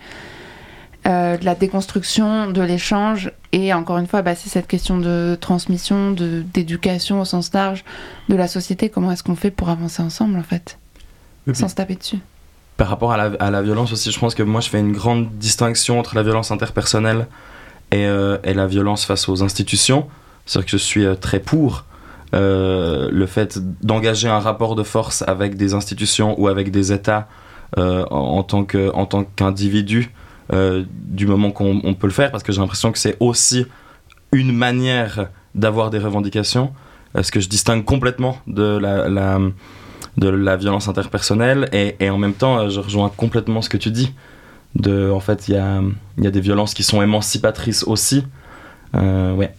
euh, 1.08 1.38
de 1.38 1.46
la 1.46 1.56
déconstruction, 1.56 2.52
de 2.52 2.62
l'échange. 2.62 3.32
Et 3.52 3.74
encore 3.74 3.98
une 3.98 4.08
fois, 4.08 4.22
bah, 4.22 4.36
c'est 4.36 4.50
cette 4.50 4.68
question 4.68 4.98
de 5.00 5.38
transmission, 5.42 6.12
de- 6.12 6.44
d'éducation 6.54 7.20
au 7.22 7.26
sens 7.26 7.52
large 7.54 7.84
de 8.30 8.36
la 8.36 8.48
société. 8.48 8.90
Comment 8.90 9.12
est-ce 9.12 9.24
qu'on 9.24 9.36
fait 9.36 9.52
pour 9.52 9.70
avancer 9.70 10.02
ensemble, 10.04 10.38
en 10.38 10.44
fait, 10.44 10.78
sans 11.54 11.68
se 11.70 11.76
taper 11.76 11.96
dessus 11.96 12.20
Par 12.80 12.88
rapport 12.88 13.12
à 13.12 13.18
la, 13.52 13.62
violence 13.62 13.92
aussi, 13.92 14.10
je 14.10 14.18
pense 14.18 14.34
que 14.34 14.42
moi 14.42 14.62
je 14.62 14.70
fais 14.70 14.80
une 14.80 14.94
grande 14.94 15.30
distinction 15.34 16.00
entre 16.00 16.16
la 16.16 16.24
violence 16.24 16.50
interpersonnelle 16.50 17.28
et, 17.92 18.06
euh, 18.06 18.38
la 18.46 18.68
violence 18.68 19.04
face 19.04 19.28
aux 19.28 19.44
institutions. 19.44 20.08
C'est-à-dire 20.46 20.66
que 20.66 20.78
je 20.78 20.84
suis 20.84 21.04
euh, 21.04 21.16
très 21.16 21.42
pour 21.42 21.84
euh, 22.34 23.10
le 23.12 23.26
fait 23.26 23.60
d'engager 23.84 24.30
un 24.30 24.40
rapport 24.40 24.76
de 24.76 24.84
force 24.84 25.26
avec 25.28 25.58
des 25.58 25.74
institutions 25.74 26.40
ou 26.40 26.48
avec 26.48 26.72
des 26.72 26.94
États 26.94 27.28
en, 27.76 28.44
tant 28.44 28.64
tant 28.64 29.24
qu'individu 29.36 30.14
du 30.50 31.28
moment 31.28 31.52
qu'on 31.52 31.82
on 31.84 31.94
peut 31.96 32.08
le 32.08 32.14
faire, 32.14 32.32
parce 32.32 32.44
que 32.44 32.54
j'ai 32.54 32.62
l'impression 32.62 32.94
que 32.94 32.98
c'est 32.98 33.18
aussi 33.20 33.66
une 34.32 34.54
manière 34.54 35.28
d'avoir 35.54 35.90
des 35.90 36.00
revendications, 36.00 36.72
ce 37.22 37.30
que 37.30 37.42
je 37.42 37.50
distingue 37.50 37.84
complètement 37.84 38.38
de 38.48 38.78
la, 38.78 39.38
de 40.18 40.30
la 40.30 40.56
violence 40.58 40.88
interpersonnelle 40.88 41.70
et, 41.72 41.96
et 42.00 42.10
en 42.10 42.18
même 42.18 42.34
temps 42.34 42.58
euh, 42.60 42.70
je 42.70 42.80
rejoins 42.80 43.10
complètement 43.16 43.62
ce 43.62 43.70
que 43.70 43.78
tu 43.78 43.92
dis 43.92 44.12
de 44.75 45.10
en 45.12 45.20
fait 45.20 45.48
il 45.48 45.54
y 45.56 45.58
a, 45.58 45.82
il 46.18 46.24
y 46.24 46.28
a 46.28 46.32
des 46.32 46.42
violences 46.42 46.74
qui 46.74 46.84
sont 46.84 47.01
émancipatrices 47.01 47.84
aussi 47.84 48.25
Euh, 48.96 49.34
ouais 49.36 49.54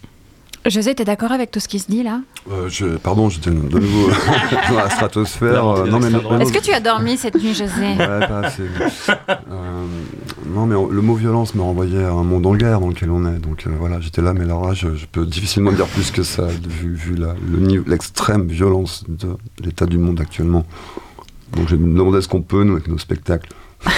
José, 0.67 0.95
t'es 0.95 1.07
d'accord 1.07 1.33
avec 1.33 1.51
tout 1.51 1.59
ce 1.61 1.69
qui 1.69 1.79
se 1.79 1.91
dit 1.91 2.03
là? 2.03 2.21
Euh, 2.51 2.69
je, 2.69 2.85
pardon, 2.99 3.31
j'étais 3.31 3.49
de 3.49 3.55
nouveau 3.55 4.11
dans 4.69 4.75
la 4.77 4.91
stratosphère. 4.91 5.65
Non, 5.65 6.03
euh, 6.03 6.39
Est-ce 6.39 6.53
que 6.53 6.59
tu 6.59 6.71
as 6.75 6.81
dormi 6.81 7.17
cette 7.17 7.37
nuit, 7.43 7.55
José? 7.55 7.97
Ouais, 7.99 8.27
pas 8.29 8.41
assez. 8.45 8.65
Euh, 9.09 9.87
non, 10.55 10.67
mais 10.67 10.75
le 10.95 11.01
mot 11.03 11.15
violence 11.15 11.55
me 11.55 11.63
renvoyait 11.63 12.03
à 12.05 12.11
un 12.13 12.23
monde 12.25 12.47
en 12.47 12.55
guerre 12.55 12.81
dans 12.81 12.89
lequel 12.89 13.11
on 13.11 13.25
est. 13.27 13.39
Donc 13.39 13.67
euh, 13.67 13.71
voilà, 13.79 14.01
j'étais 14.01 14.23
là, 14.23 14.33
mais 14.35 14.45
là, 14.45 14.57
je, 14.75 14.95
je 14.97 15.07
peux 15.07 15.25
difficilement 15.27 15.73
dire 15.73 15.87
plus 15.87 16.11
que 16.11 16.23
ça, 16.23 16.47
vu, 16.47 16.95
vu 16.95 17.15
le 17.15 17.85
l'extrême 17.87 18.47
violence 18.49 19.05
de 19.09 19.37
l'état 19.65 19.87
du 19.87 19.99
monde 19.99 20.21
actuellement. 20.21 20.65
Donc 21.57 21.69
je 21.69 21.77
me 21.77 21.97
demandais 21.99 22.21
ce 22.21 22.29
qu'on 22.29 22.43
peut, 22.43 22.65
nous, 22.65 22.75
avec 22.75 22.89
nos 22.89 22.99
spectacles. 22.99 23.49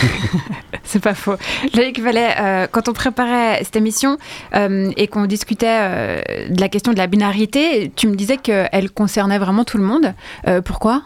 C'est 0.85 1.03
pas 1.03 1.15
faux. 1.15 1.35
Loïc 1.75 2.01
Vallet, 2.01 2.35
euh, 2.41 2.67
quand 2.71 2.89
on 2.89 2.93
préparait 2.93 3.63
cette 3.65 3.77
émission 3.77 4.17
euh, 4.55 4.91
et 4.97 5.09
qu'on 5.09 5.27
discutait 5.27 5.67
euh, 5.69 6.21
de 6.51 6.61
la 6.61 6.69
question 6.69 6.93
de 6.93 6.99
la 6.99 7.07
binarité, 7.09 7.91
tu 7.97 8.07
me 8.09 8.15
disais 8.15 8.37
qu'elle 8.37 8.91
concernait 8.95 9.39
vraiment 9.39 9.65
tout 9.65 9.79
le 9.79 9.85
monde. 9.85 10.15
Euh, 10.47 10.61
pourquoi? 10.61 11.03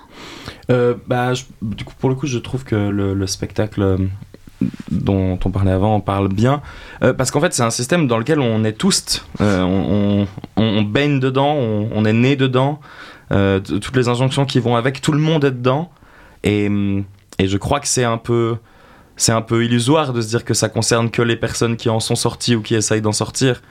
Euh, 0.70 0.94
bah, 1.06 1.32
je- 1.34 1.44
du 1.62 1.84
coup, 1.84 1.94
pour 1.98 2.08
le 2.10 2.16
coup, 2.16 2.26
je 2.26 2.38
trouve 2.38 2.64
que 2.64 2.74
le, 2.76 3.14
le 3.14 3.26
spectacle 3.26 3.80
euh, 3.82 3.96
dont 4.90 5.38
on 5.44 5.50
parlait 5.50 5.70
avant 5.72 5.94
en 5.96 6.00
parle 6.00 6.28
bien. 6.28 6.62
Euh, 7.02 7.12
parce 7.12 7.30
qu'en 7.30 7.40
fait, 7.40 7.52
c'est 7.54 7.62
un 7.62 7.70
système 7.70 8.06
dans 8.06 8.18
lequel 8.18 8.40
on 8.40 8.64
est 8.64 8.72
tous, 8.72 9.24
euh, 9.40 9.62
on, 9.62 10.26
on- 10.56 10.62
on 10.62 10.82
baigne 10.82 11.20
dedans, 11.20 11.54
on, 11.54 11.88
on 11.94 12.04
est 12.04 12.12
né 12.12 12.36
dedans. 12.36 12.80
euh, 13.32 13.58
toutes 13.60 13.96
les 13.96 14.08
injonctions 14.08 14.44
qui 14.46 14.60
vont 14.60 14.76
avec, 14.76 15.00
tout 15.02 15.12
le 15.12 15.18
monde 15.18 15.44
est 15.44 15.50
dedans. 15.50 15.90
Et, 16.44 16.68
hum, 16.68 17.04
et 17.38 17.48
je 17.48 17.56
crois 17.58 17.80
que 17.80 17.88
c'est 17.88 18.04
un 18.04 18.18
peu. 18.18 18.56
C'est 19.18 19.32
un 19.32 19.40
peu 19.40 19.64
illusoire 19.64 20.12
de 20.12 20.20
se 20.20 20.28
dire 20.28 20.44
que 20.44 20.52
ça 20.52 20.68
concerne 20.68 21.10
que 21.10 21.22
les 21.22 21.36
personnes 21.36 21.76
qui 21.78 21.88
en 21.88 22.00
sont 22.00 22.16
sorties 22.16 22.54
ou 22.54 22.60
qui 22.60 22.74
essayent 22.74 23.00
d'en 23.00 23.12
sortir. 23.12 23.62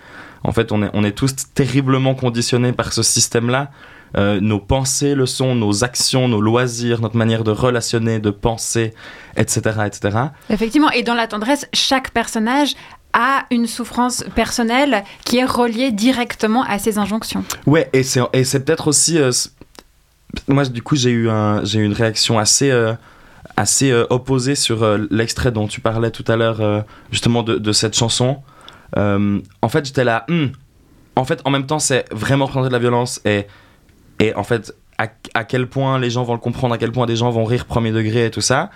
En 0.44 0.52
fait, 0.52 0.72
on 0.72 0.82
est, 0.82 0.90
on 0.94 1.04
est 1.04 1.12
tous 1.12 1.36
terriblement 1.54 2.16
conditionnés 2.16 2.72
par 2.74 2.92
ce 2.94 3.04
système-là. 3.04 3.70
Euh, 4.18 4.40
nos 4.40 4.60
pensées 4.60 5.14
le 5.14 5.26
sont, 5.26 5.56
nos 5.56 5.84
actions, 5.84 6.30
nos 6.30 6.40
loisirs, 6.40 7.02
notre 7.02 7.18
manière 7.18 7.44
de 7.44 7.52
relationner, 7.52 8.20
de 8.20 8.30
penser, 8.30 8.94
etc. 9.36 9.60
etc. 9.86 10.18
Effectivement, 10.50 10.90
et 10.92 11.04
dans 11.04 11.16
la 11.16 11.28
tendresse, 11.28 11.68
chaque 11.74 12.12
personnage 12.12 12.76
a 13.12 13.46
une 13.52 13.68
souffrance 13.68 14.24
personnelle 14.34 15.04
qui 15.26 15.38
est 15.38 15.46
reliée 15.46 15.92
directement 15.92 16.64
à 16.64 16.80
ses 16.80 16.98
injonctions. 16.98 17.44
Ouais, 17.66 17.90
et 17.92 18.04
c'est, 18.04 18.22
et 18.32 18.46
c'est 18.46 18.62
peut-être 18.64 18.88
aussi... 18.88 19.18
euh, 19.20 19.32
moi, 20.48 20.64
du 20.66 20.82
coup, 20.82 20.96
j'ai 20.96 21.12
eu, 21.12 21.30
un, 21.30 21.64
j'ai 21.66 21.80
eu 21.80 21.84
une 21.86 21.94
réaction 21.94 22.40
assez, 22.40 22.72
euh, 22.72 22.94
assez 23.58 23.92
euh, 23.92 24.06
opposée 24.10 24.56
sur 24.56 24.84
euh, 24.84 25.08
l'extrait 25.12 25.52
dont 25.52 25.68
tu 25.68 25.82
parlais 25.82 26.12
tout 26.12 26.26
à 26.30 26.38
l'heure, 26.38 26.62
euh, 26.62 26.82
justement, 27.12 27.44
de, 27.44 27.56
de 27.58 27.72
cette 27.74 27.96
chanson. 27.98 28.42
En 28.96 29.70
fait, 29.70 29.86
j'étais 29.86 30.06
là... 30.06 30.26
Hmm, 30.30 30.48
en 31.18 31.26
fait, 31.26 31.42
en 31.46 31.50
même 31.50 31.66
temps, 31.66 31.80
c'est 31.80 32.06
vraiment 32.14 32.46
représenter 32.46 32.70
de 32.70 32.74
la 32.74 32.80
violence 32.80 33.22
et, 33.26 33.48
et 34.20 34.34
en 34.36 34.44
fait, 34.44 34.74
à, 34.98 35.08
à 35.34 35.44
quel 35.44 35.68
point 35.68 36.00
les 36.00 36.10
gens 36.10 36.24
vont 36.24 36.34
le 36.34 36.40
comprendre, 36.40 36.74
à 36.74 36.78
quel 36.78 36.92
point 36.92 37.06
des 37.06 37.16
gens 37.16 37.30
vont 37.32 37.44
rire 37.46 37.66
premier 37.66 37.92
degré 37.92 38.26
et 38.26 38.32
tout 38.32 38.42
ça. 38.42 38.70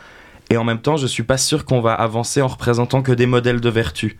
Et 0.49 0.57
en 0.57 0.63
même 0.63 0.79
temps, 0.81 0.97
je 0.97 1.07
suis 1.07 1.23
pas 1.23 1.37
sûr 1.37 1.63
qu'on 1.65 1.79
va 1.79 1.93
avancer 1.93 2.41
en 2.41 2.47
représentant 2.47 3.01
que 3.01 3.11
des 3.11 3.25
modèles 3.27 3.61
de 3.61 3.69
vertu. 3.69 4.17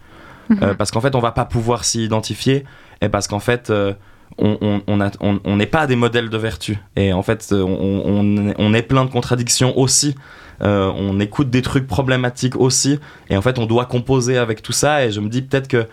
Euh, 0.63 0.73
parce 0.73 0.89
qu'en 0.91 1.01
fait, 1.01 1.13
on 1.15 1.19
va 1.19 1.31
pas 1.31 1.45
pouvoir 1.45 1.83
s'y 1.83 2.03
identifier 2.03 2.63
et 3.01 3.09
parce 3.09 3.27
qu'en 3.27 3.39
fait, 3.39 3.69
euh, 3.69 3.93
on 4.39 4.57
on- 4.61 4.81
on 4.87 5.01
a- 5.01 5.11
on- 5.19 5.39
on 5.43 5.55
n'est 5.57 5.65
pas 5.67 5.85
des 5.87 5.95
modèles 5.95 6.29
de 6.29 6.37
vertu. 6.37 6.77
Et 6.95 7.13
en 7.13 7.21
fait, 7.21 7.49
euh, 7.51 7.61
on, 7.63 8.73
est 8.73 8.81
plein 8.81 9.05
de 9.05 9.11
contradictions 9.11 9.77
aussi. 9.77 10.15
Euh, 10.61 10.91
on 10.95 11.19
écoute 11.19 11.49
des 11.49 11.61
trucs 11.61 11.85
problématiques 11.87 12.55
aussi. 12.55 12.99
Et 13.29 13.37
en 13.37 13.41
fait, 13.41 13.59
on 13.59 13.65
doit 13.67 13.85
composer 13.85 14.37
avec 14.37 14.61
tout 14.61 14.71
ça. 14.71 15.05
Et 15.05 15.11
je 15.11 15.19
me 15.19 15.29
dis 15.29 15.41
peut-être 15.43 15.67
que 15.67 15.85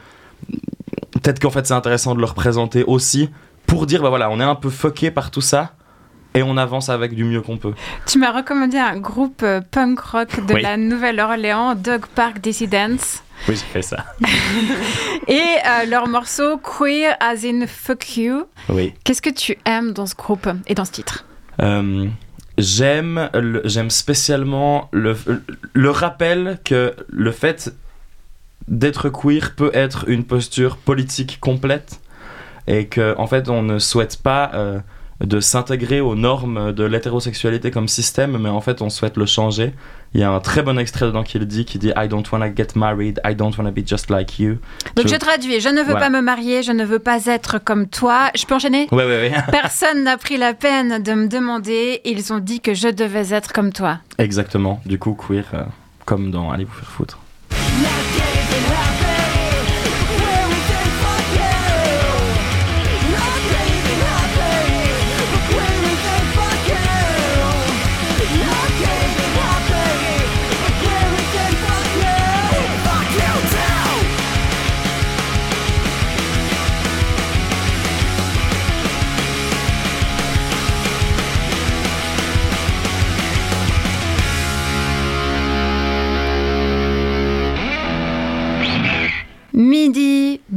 peut-être 1.12 1.38
qu'en 1.40 1.50
fait, 1.50 1.66
c'est 1.66 1.74
intéressant 1.74 2.14
de 2.14 2.20
le 2.20 2.26
représenter 2.26 2.84
aussi 2.84 3.30
pour 3.66 3.86
dire, 3.86 4.02
bah 4.02 4.08
voilà, 4.08 4.30
on 4.30 4.40
est 4.40 4.44
un 4.44 4.54
peu 4.54 4.70
fucké 4.70 5.10
par 5.10 5.30
tout 5.30 5.40
ça. 5.40 5.72
Et 6.34 6.42
on 6.42 6.58
avance 6.58 6.90
avec 6.90 7.14
du 7.14 7.24
mieux 7.24 7.40
qu'on 7.40 7.56
peut. 7.56 7.72
Tu 8.06 8.18
m'as 8.18 8.30
recommandé 8.30 8.76
un 8.76 8.98
groupe 8.98 9.40
euh, 9.42 9.62
punk 9.70 9.98
rock 10.00 10.44
de 10.46 10.52
Oui. 10.52 10.60
la 10.60 10.76
Nouvelle-Orléans, 10.76 11.74
Dog 11.74 12.04
Park 12.14 12.40
Dissidents, 12.40 12.98
Oui, 13.48 13.54
j'ai 13.56 13.64
fait 13.72 13.80
ça. 13.80 14.04
et 15.28 15.40
euh, 15.40 15.86
leur 15.88 16.08
morceau 16.08 16.58
Queer 16.58 17.16
as 17.20 17.44
in 17.46 17.66
Fuck 17.66 18.18
You. 18.18 18.44
Oui. 18.68 18.92
Qu'est-ce 19.02 19.22
que 19.22 19.30
tu 19.30 19.56
aimes 19.64 19.92
dans 19.92 20.04
ce 20.04 20.14
groupe 20.14 20.46
et 20.66 20.74
dans 20.74 20.84
ce 20.84 20.92
titre? 20.92 21.24
Euh, 21.62 22.06
j'aime 22.58 23.30
spécialement 23.88 24.90
le, 24.92 25.16
le 25.72 25.90
rappel 25.90 26.58
que 26.64 26.94
le 27.08 27.32
fait 27.32 27.72
d'être 28.68 29.08
queer 29.08 29.54
peut 29.54 29.70
être 29.72 30.04
une 30.08 30.24
posture 30.24 30.76
politique 30.76 31.38
complète 31.40 32.00
et 32.66 32.86
que 32.86 33.14
en 33.18 33.26
fait 33.26 33.48
on 33.48 33.62
ne 33.62 33.78
souhaite 33.78 34.22
pas 34.22 34.50
euh, 34.54 34.78
de 35.24 35.40
s'intégrer 35.40 36.00
aux 36.02 36.14
normes 36.14 36.72
de 36.72 36.84
l'hétérosexualité 36.84 37.70
comme 37.70 37.88
système 37.88 38.36
mais 38.38 38.50
en 38.50 38.60
fait 38.60 38.82
on 38.82 38.90
souhaite 38.90 39.16
le 39.16 39.24
changer. 39.26 39.72
Il 40.14 40.20
y 40.20 40.24
a 40.24 40.30
un 40.30 40.40
très 40.40 40.62
bon 40.62 40.78
extrait 40.78 41.06
dedans 41.06 41.22
qui 41.22 41.38
le 41.38 41.46
dit 41.46 41.64
qui 41.64 41.78
dit 41.78 41.90
I 41.96 42.06
don't 42.08 42.22
wanna 42.30 42.54
get 42.54 42.68
married 42.74 43.20
I 43.24 43.34
don't 43.34 43.52
wanna 43.56 43.70
be 43.70 43.86
just 43.86 44.10
like 44.10 44.38
you. 44.38 44.56
Donc 44.94 45.08
Je- 45.08 45.14
je 45.14 45.18
traduis, 45.18 45.60
je 45.60 45.68
ne 45.68 45.78
veux 45.78 45.84
Voilà. 45.90 46.00
pas 46.00 46.10
me 46.10 46.20
marier, 46.20 46.62
je 46.62 46.72
ne 46.72 46.84
veux 46.84 46.98
pas 46.98 47.24
être 47.26 47.58
comme 47.58 47.86
toi. 47.86 48.30
Je 48.34 48.44
peux 48.46 48.54
enchaîner? 48.54 48.88
Ouais 48.92 49.04
ouais 49.04 49.30
ouais. 49.30 49.32
Personne 49.50 50.04
n'a 50.04 50.16
pris 50.18 50.36
la 50.36 50.52
peine 50.54 51.02
de 51.02 51.12
me 51.12 51.28
demander, 51.28 52.00
ils 52.04 52.32
ont 52.32 52.38
dit 52.38 52.60
que 52.60 52.74
je 52.74 52.88
devais 52.88 53.34
être 53.34 53.52
comme 53.52 53.72
toi. 53.72 53.98
exactement. 54.18 54.80
Du 54.86 54.98
coup 54.98 55.14
queer 55.14 55.44
euh, 55.54 55.62
comme 56.04 56.30
dans 56.30 56.50
Allez 56.50 56.64
vous 56.64 56.72
faire 56.74 56.90
foutre 56.90 57.18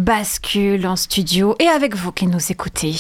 bascule 0.10 0.88
en 0.88 0.96
studio 0.96 1.56
et 1.60 1.68
avec 1.68 1.96
vous 1.96 2.12
qui 2.12 2.26
nous 2.26 2.52
écoutez. 2.52 2.96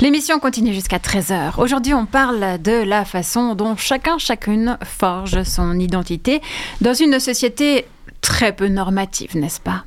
L'émission 0.00 0.38
continue 0.38 0.72
jusqu'à 0.72 0.96
13h. 0.96 1.60
Aujourd'hui, 1.60 1.92
on 1.92 2.06
parle 2.06 2.62
de 2.62 2.82
la 2.82 3.04
façon 3.04 3.54
dont 3.54 3.76
chacun, 3.76 4.16
chacune 4.16 4.78
forge 4.82 5.42
son 5.42 5.78
identité 5.78 6.40
dans 6.80 6.94
une 6.94 7.20
société 7.20 7.84
très 8.22 8.56
peu 8.56 8.68
normative, 8.68 9.36
n'est-ce 9.36 9.60
pas? 9.60 9.84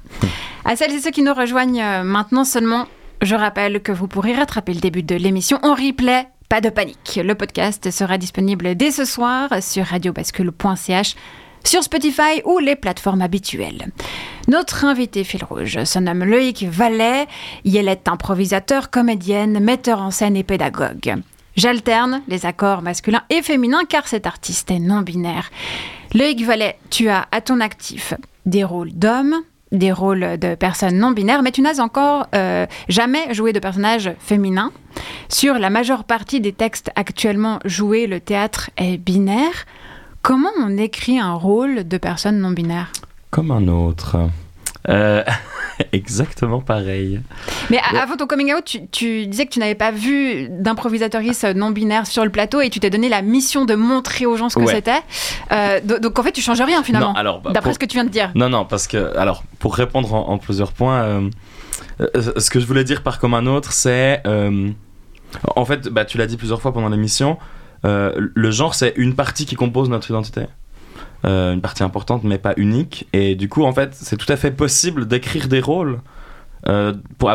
À 0.64 0.76
celles 0.76 0.94
et 0.94 1.00
ceux 1.00 1.10
qui 1.10 1.24
nous 1.24 1.34
rejoignent 1.34 1.82
euh, 1.82 2.04
maintenant 2.04 2.46
seulement, 2.46 2.86
je 3.24 3.34
rappelle 3.34 3.82
que 3.82 3.92
vous 3.92 4.08
pourrez 4.08 4.36
rattraper 4.36 4.76
le 4.76 4.80
début 4.80 5.02
de 5.02 5.16
l'émission 5.16 5.58
en 5.64 5.74
replay. 5.74 6.28
Pas 6.50 6.62
de 6.62 6.70
panique. 6.70 7.20
Le 7.24 7.34
podcast 7.34 7.90
sera 7.90 8.20
disponible 8.20 8.76
dès 8.76 8.92
ce 8.92 9.06
soir 9.06 9.50
sur 9.64 9.86
radiobascule.ch 9.86 11.16
sur 11.64 11.84
Spotify 11.84 12.42
ou 12.46 12.60
les 12.60 12.76
plateformes 12.76 13.22
habituelles. 13.22 13.88
Notre 14.48 14.86
invité 14.86 15.24
fil 15.24 15.44
rouge 15.44 15.84
se 15.84 16.00
nomme 16.00 16.24
Loïc 16.24 16.64
Vallet. 16.64 17.28
Il 17.64 17.88
est 17.88 18.08
improvisateur, 18.08 18.90
comédienne, 18.90 19.60
metteur 19.60 20.02
en 20.02 20.12
scène 20.12 20.36
et 20.36 20.44
pédagogue. 20.44 21.16
J'alterne 21.56 22.22
les 22.28 22.46
accords 22.46 22.82
masculins 22.82 23.24
et 23.30 23.42
féminins 23.42 23.86
car 23.88 24.08
cet 24.08 24.26
artiste 24.26 24.72
est 24.72 24.80
non-binaire. 24.80 25.52
Loïc 26.14 26.44
Vallet, 26.44 26.78
tu 26.90 27.10
as 27.10 27.28
à 27.32 27.42
ton 27.42 27.60
actif 27.60 28.14
des 28.46 28.64
rôles 28.64 28.92
d'hommes, 28.92 29.36
des 29.72 29.92
rôles 29.92 30.38
de 30.38 30.56
personnes 30.56 30.98
non-binaires, 30.98 31.42
mais 31.42 31.52
tu 31.52 31.62
n'as 31.62 31.80
encore 31.80 32.28
euh, 32.36 32.66
jamais 32.90 33.34
joué 33.34 33.54
de 33.54 33.60
personnage 33.60 34.12
féminin. 34.20 34.72
Sur 35.30 35.56
la 35.56 35.70
majeure 35.70 36.04
partie 36.04 36.42
des 36.42 36.54
textes 36.54 36.92
actuellement 36.96 37.60
joués, 37.66 38.08
le 38.08 38.20
théâtre 38.20 38.70
est 38.78 38.98
binaire. 38.98 39.66
Comment 40.24 40.50
on 40.60 40.78
écrit 40.78 41.20
un 41.20 41.34
rôle 41.34 41.86
de 41.88 41.98
personne 41.98 42.40
non-binaire 42.40 42.92
Comme 43.30 43.52
un 43.52 43.68
autre. 43.68 44.18
Euh, 44.90 45.22
exactement 45.92 46.62
pareil. 46.62 47.20
Mais 47.70 47.78
Ouais. 47.92 48.00
avant 48.00 48.16
ton 48.16 48.26
coming 48.26 48.54
out, 48.54 48.64
tu, 48.66 48.88
tu 48.88 49.28
disais 49.28 49.46
que 49.46 49.52
tu 49.52 49.60
n'avais 49.60 49.76
pas 49.76 49.92
vu 49.92 50.48
d'improvisatrice 50.50 51.44
non-binaire 51.44 52.08
sur 52.08 52.24
le 52.24 52.30
plateau 52.32 52.62
et 52.62 52.70
tu 52.70 52.80
t'es 52.80 52.90
donné 52.90 53.10
la 53.10 53.22
mission 53.22 53.66
de 53.66 53.76
montrer 53.76 54.26
aux 54.26 54.38
gens 54.38 54.48
ce 54.50 54.56
que 54.56 54.62
Ouais. 54.64 54.74
c'était. 54.76 55.02
Euh, 55.52 55.80
do- 55.84 56.00
donc 56.00 56.18
en 56.18 56.24
fait, 56.24 56.32
tu 56.32 56.42
changes 56.42 56.62
rien 56.62 56.84
finalement, 56.84 57.12
Non, 57.14 57.16
alors, 57.20 57.42
bah, 57.42 57.52
d'après 57.54 57.70
pour- 57.72 57.74
ce 57.76 57.80
que 57.80 57.86
tu 57.86 57.96
viens 57.98 58.06
de 58.06 58.10
dire. 58.10 58.32
Non, 58.36 58.50
non, 58.50 58.64
parce 58.66 58.88
que, 58.88 59.16
alors, 59.18 59.44
pour 59.60 59.76
répondre 59.76 60.14
en, 60.14 60.30
en 60.30 60.38
plusieurs 60.38 60.72
points, 60.72 61.02
euh, 61.02 61.30
euh, 62.02 62.34
ce 62.38 62.50
que 62.50 62.60
je 62.62 62.66
voulais 62.66 62.84
dire 62.86 63.04
par 63.04 63.20
comme 63.20 63.34
un 63.34 63.46
autre, 63.46 63.74
c'est. 63.74 64.22
euh, 64.26 64.70
en 65.56 65.66
fait, 65.66 65.90
bah, 65.90 66.06
tu 66.06 66.18
l'as 66.18 66.28
dit 66.28 66.38
plusieurs 66.38 66.62
fois 66.62 66.72
pendant 66.74 66.90
l'émission, 66.90 67.32
euh, 67.34 67.36
le 67.84 68.52
genre, 68.52 68.76
c'est 68.76 68.94
une 68.96 69.16
partie 69.16 69.46
qui 69.46 69.56
compose 69.56 69.90
notre 69.90 70.10
identité. 70.10 70.46
Euh, 71.26 71.54
une 71.54 71.62
partie 71.62 71.84
importante, 71.84 72.24
mais 72.26 72.38
pas 72.38 72.54
unique. 72.58 73.08
Et 73.14 73.36
du 73.36 73.48
coup, 73.48 73.64
en 73.64 73.74
fait, 73.74 73.94
c'est 73.94 74.18
tout 74.18 74.32
à 74.32 74.36
fait 74.36 74.52
possible 74.52 75.08
d'écrire 75.08 75.48
des 75.48 75.62
rôles 75.62 76.02
euh, 76.68 76.94
pour, 77.18 77.32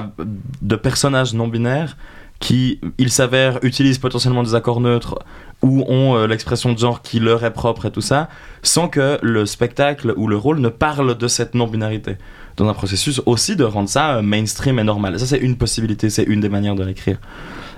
de 0.60 0.76
personnages 0.76 1.34
non 1.34 1.48
binaires 1.48 1.96
qui, 2.40 2.80
il 2.98 3.10
s'avère, 3.10 3.58
utilisent 3.62 3.98
potentiellement 3.98 4.42
des 4.42 4.54
accords 4.54 4.80
neutres 4.80 5.18
ou 5.62 5.84
ont 5.88 6.16
euh, 6.16 6.26
l'expression 6.26 6.72
de 6.72 6.78
genre 6.78 7.02
qui 7.02 7.18
leur 7.18 7.44
est 7.44 7.52
propre 7.52 7.86
et 7.86 7.90
tout 7.90 8.00
ça, 8.00 8.28
sans 8.62 8.88
que 8.88 9.18
le 9.22 9.44
spectacle 9.44 10.14
ou 10.16 10.28
le 10.28 10.36
rôle 10.36 10.60
ne 10.60 10.68
parle 10.68 11.16
de 11.16 11.28
cette 11.28 11.54
non-binarité. 11.54 12.16
Dans 12.56 12.68
un 12.68 12.74
processus 12.74 13.20
aussi 13.26 13.56
de 13.56 13.64
rendre 13.64 13.88
ça 13.88 14.16
euh, 14.16 14.22
mainstream 14.22 14.78
et 14.78 14.84
normal. 14.84 15.18
Ça, 15.18 15.26
c'est 15.26 15.38
une 15.38 15.56
possibilité, 15.56 16.10
c'est 16.10 16.24
une 16.24 16.40
des 16.40 16.48
manières 16.48 16.76
de 16.76 16.84
l'écrire. 16.84 17.18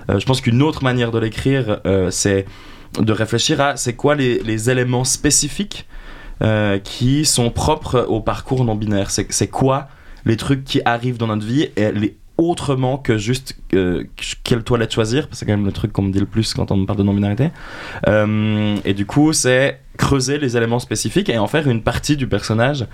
Euh, 0.09 0.19
je 0.19 0.25
pense 0.25 0.41
qu'une 0.41 0.61
autre 0.61 0.83
manière 0.83 1.11
de 1.11 1.19
l'écrire, 1.19 1.79
euh, 1.85 2.11
c'est 2.11 2.45
de 2.99 3.13
réfléchir 3.13 3.61
à 3.61 3.77
c'est 3.77 3.93
quoi 3.93 4.15
les, 4.15 4.69
éléments 4.69 5.03
spécifiques 5.03 5.87
euh, 6.41 6.77
qui 6.79 7.25
sont 7.25 7.49
propres 7.49 8.05
au 8.07 8.19
parcours 8.19 8.65
non-binaire. 8.65 9.11
C'est 9.11 9.31
c'est 9.31 9.47
quoi 9.47 9.87
les 10.25 10.37
trucs 10.37 10.63
qui 10.63 10.81
arrivent 10.85 11.17
dans 11.17 11.27
notre 11.27 11.45
vie 11.45 11.69
et 11.75 11.91
les 11.91 12.17
autrement 12.37 12.97
que 12.97 13.19
juste 13.19 13.55
quelle 14.43 14.63
toilette 14.63 14.91
choisir, 14.91 15.27
parce 15.27 15.31
que 15.31 15.35
c'est 15.37 15.45
quand 15.45 15.55
même 15.57 15.65
le 15.65 15.71
truc 15.71 15.91
qu'on 15.91 16.01
me 16.01 16.11
dit 16.11 16.19
le 16.19 16.25
plus 16.25 16.55
quand 16.55 16.71
on 16.71 16.77
me 16.77 16.85
parle 16.87 16.97
de 16.97 17.03
non-binarité. 17.03 17.51
Et 18.83 18.93
du 18.95 19.05
coup, 19.05 19.31
c'est 19.31 19.79
creuser 19.97 20.39
les 20.39 20.57
éléments 20.57 20.79
spécifiques 20.79 21.29
et 21.29 21.37
en 21.37 21.45
faire 21.45 21.67
une 21.67 21.83
partie 21.83 22.17
du 22.17 22.25
personnage 22.25 22.87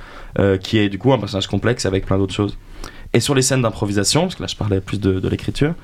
qui 0.62 0.80
est 0.80 0.90
du 0.90 0.98
coup 0.98 1.14
un 1.14 1.18
personnage 1.18 1.48
complexe 1.48 1.86
avec 1.86 2.06
plein 2.06 2.18
d'autres 2.18 2.34
choses. 2.34 2.58
Et 3.14 3.22
sur 3.22 3.36
les 3.36 3.42
scènes 3.42 3.62
d'improvisation, 3.62 4.24
parce 4.24 4.36
que 4.36 4.42
là 4.42 4.48
je 4.48 4.58
parlais 4.58 4.82
plus 4.82 5.00
de 5.00 5.30
l'écriture, 5.30 5.76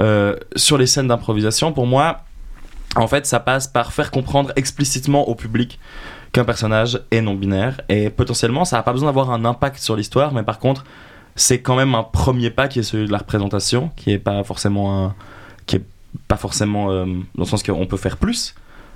euh, 0.00 0.36
sur 0.56 0.78
les 0.78 0.86
scènes 0.86 1.08
d'improvisation, 1.08 1.72
pour 1.72 1.86
moi, 1.86 2.24
en 2.96 3.06
fait, 3.06 3.26
ça 3.26 3.40
passe 3.40 3.66
par 3.66 3.92
faire 3.92 4.10
comprendre 4.10 4.52
explicitement 4.56 5.28
au 5.28 5.34
public 5.34 5.78
qu'un 6.32 6.44
personnage 6.44 7.00
est 7.10 7.20
non-binaire 7.20 7.80
et 7.88 8.10
potentiellement 8.10 8.64
ça 8.64 8.76
n'a 8.76 8.82
pas 8.82 8.92
besoin 8.92 9.08
d'avoir 9.08 9.30
un 9.30 9.44
impact 9.44 9.78
sur 9.78 9.96
l'histoire, 9.96 10.34
mais 10.34 10.42
par 10.42 10.58
contre, 10.58 10.84
c'est 11.36 11.60
quand 11.60 11.76
même 11.76 11.94
un 11.94 12.02
premier 12.02 12.50
pas 12.50 12.68
qui 12.68 12.80
est 12.80 12.82
celui 12.82 13.06
de 13.06 13.12
la 13.12 13.18
représentation, 13.18 13.90
qui 13.96 14.10
est 14.10 14.18
pas 14.18 14.42
forcément 14.44 15.14
qui 15.66 15.76
est 15.76 15.84
pas 16.28 16.36
forcément 16.36 16.90
euh, 16.90 17.04
dans 17.04 17.22
le 17.38 17.44
sens 17.44 17.62
qu'on 17.62 17.86
peut 17.86 17.96
faire 17.96 18.16
plus, 18.16 18.54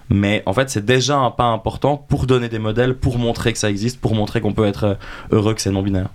mais 0.09 0.43
en 0.47 0.53
fait 0.53 0.69
c'est 0.69 0.85
déjà 0.85 1.17
un 1.17 1.31
pas 1.31 1.45
important 1.45 1.97
pour 1.97 2.27
donner 2.27 2.49
des 2.49 2.59
modèles, 2.59 2.97
pour 2.97 3.19
montrer 3.19 3.53
que 3.53 3.59
ça 3.59 3.71
existe, 3.71 4.01
pour 4.01 4.15
montrer 4.15 4.41
qu'on 4.41 4.53
peut 4.53 4.67
être 4.67 4.85
euh, 4.85 4.95
heureux 5.31 5.55
que 5.55 5.61
c'est 5.61 5.71
non 5.71 5.83
binaire. 5.83 6.11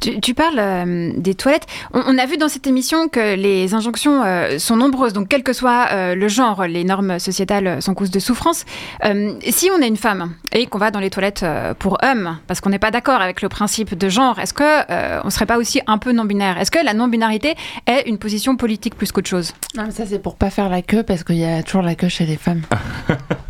Tu, 0.00 0.20
tu 0.20 0.34
parles 0.34 0.58
euh, 0.58 1.12
des 1.16 1.34
toilettes. 1.34 1.66
On, 1.92 2.02
on 2.06 2.18
a 2.18 2.26
vu 2.26 2.36
dans 2.36 2.48
cette 2.48 2.66
émission 2.66 3.08
que 3.08 3.34
les 3.34 3.74
injonctions 3.74 4.22
euh, 4.24 4.58
sont 4.58 4.76
nombreuses, 4.76 5.12
donc 5.12 5.28
quel 5.28 5.42
que 5.42 5.52
soit 5.52 5.88
euh, 5.92 6.14
le 6.14 6.28
genre, 6.28 6.64
les 6.66 6.84
normes 6.84 7.18
sociétales 7.18 7.82
sont 7.82 7.94
cause 7.94 8.10
de 8.10 8.18
souffrance. 8.18 8.64
Euh, 9.04 9.34
si 9.48 9.70
on 9.76 9.80
est 9.82 9.88
une 9.88 9.96
femme 9.96 10.34
et 10.52 10.66
qu'on 10.66 10.78
va 10.78 10.90
dans 10.90 11.00
les 11.00 11.10
toilettes 11.10 11.42
euh, 11.42 11.74
pour 11.74 11.98
hommes, 12.02 12.38
parce 12.46 12.60
qu'on 12.60 12.70
n'est 12.70 12.78
pas 12.78 12.90
d'accord 12.90 13.20
avec 13.20 13.42
le 13.42 13.48
principe 13.48 13.96
de 13.96 14.08
genre, 14.08 14.38
est-ce 14.38 14.54
que 14.54 14.62
euh, 14.64 15.20
on 15.24 15.30
serait 15.30 15.46
pas 15.46 15.58
aussi 15.58 15.80
un 15.86 15.98
peu 15.98 16.12
non-binaire? 16.12 16.58
Est-ce 16.58 16.70
que 16.70 16.84
la 16.84 16.94
non-binarité 16.94 17.54
est 17.86 18.02
une 18.06 18.18
position 18.18 18.56
politique 18.56 18.94
plus 18.94 19.10
qu'autre 19.12 19.28
chose? 19.28 19.52
Non, 19.76 19.84
mais 19.86 19.90
ça, 19.90 20.04
c'est 20.06 20.20
pour 20.20 20.36
pas 20.36 20.50
faire 20.50 20.68
la 20.68 20.82
queue 20.82 21.02
parce 21.02 21.24
qu'il 21.24 21.36
y 21.36 21.44
a 21.44 21.62
toujours 21.62 21.82
la 21.82 21.94
queue 21.94 22.08
chez 22.08 22.26
les 22.26 22.36
femmes. 22.36 22.62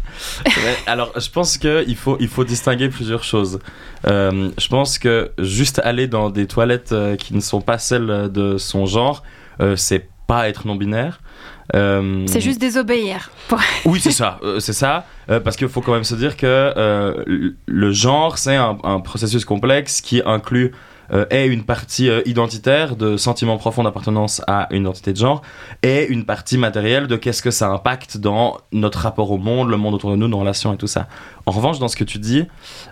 Alors, 0.86 1.12
je 1.18 1.28
pense 1.30 1.58
qu'il 1.58 1.96
faut, 1.96 2.16
il 2.20 2.28
faut 2.28 2.44
distinguer 2.44 2.88
plusieurs 2.88 3.24
choses. 3.24 3.58
Euh, 4.06 4.50
je 4.58 4.68
pense 4.68 4.98
que 4.98 5.30
juste 5.38 5.80
aller 5.84 6.06
dans 6.06 6.30
des 6.30 6.46
toilettes 6.46 6.92
euh, 6.92 7.16
qui 7.16 7.34
ne 7.34 7.40
sont 7.40 7.60
pas 7.60 7.78
celles 7.78 8.30
de 8.32 8.56
son 8.58 8.86
genre, 8.86 9.22
euh, 9.60 9.76
c'est 9.76 10.08
pas 10.26 10.48
être 10.48 10.66
non-binaire. 10.66 11.20
Euh, 11.74 12.24
C'est 12.26 12.40
juste 12.40 12.60
désobéir. 12.60 13.30
Pour- 13.48 13.60
Oui, 13.84 14.00
c'est 14.00 14.10
ça, 14.10 14.38
euh, 14.42 14.58
c'est 14.60 14.72
ça, 14.72 15.04
euh, 15.30 15.40
parce 15.40 15.56
qu'il 15.56 15.68
faut 15.68 15.80
quand 15.82 15.92
même 15.92 16.04
se 16.04 16.14
dire 16.14 16.36
que 16.36 16.72
le- 17.26 17.54
le 17.66 17.92
genre, 17.92 18.38
c'est 18.38 18.56
un, 18.56 18.78
un 18.84 19.00
processus 19.00 19.44
complexe 19.44 20.00
qui 20.00 20.22
inclut 20.24 20.72
euh, 21.12 21.24
et 21.30 21.46
une 21.46 21.64
partie 21.64 22.10
euh, 22.10 22.20
identitaire 22.26 22.96
de 22.96 23.16
sentiment 23.16 23.56
profond 23.56 23.82
d'appartenance 23.82 24.42
à 24.46 24.68
une 24.70 24.82
identité 24.82 25.12
de 25.12 25.16
genre 25.16 25.40
et 25.82 26.06
une 26.06 26.24
partie 26.24 26.58
matérielle 26.58 27.06
de 27.06 27.16
qu'est-ce 27.16 27.40
que 27.40 27.50
ça 27.50 27.70
impacte 27.70 28.18
dans 28.18 28.58
notre 28.72 29.00
rapport 29.00 29.30
au 29.30 29.38
monde, 29.38 29.70
le 29.70 29.78
monde 29.78 29.94
autour 29.94 30.10
de 30.10 30.16
nous, 30.16 30.28
nos 30.28 30.38
relations 30.38 30.74
et 30.74 30.76
tout 30.76 30.86
ça. 30.86 31.08
En 31.46 31.52
revanche, 31.52 31.78
dans 31.78 31.88
ce 31.88 31.96
que 31.96 32.04
tu 32.04 32.18
dis, 32.18 32.44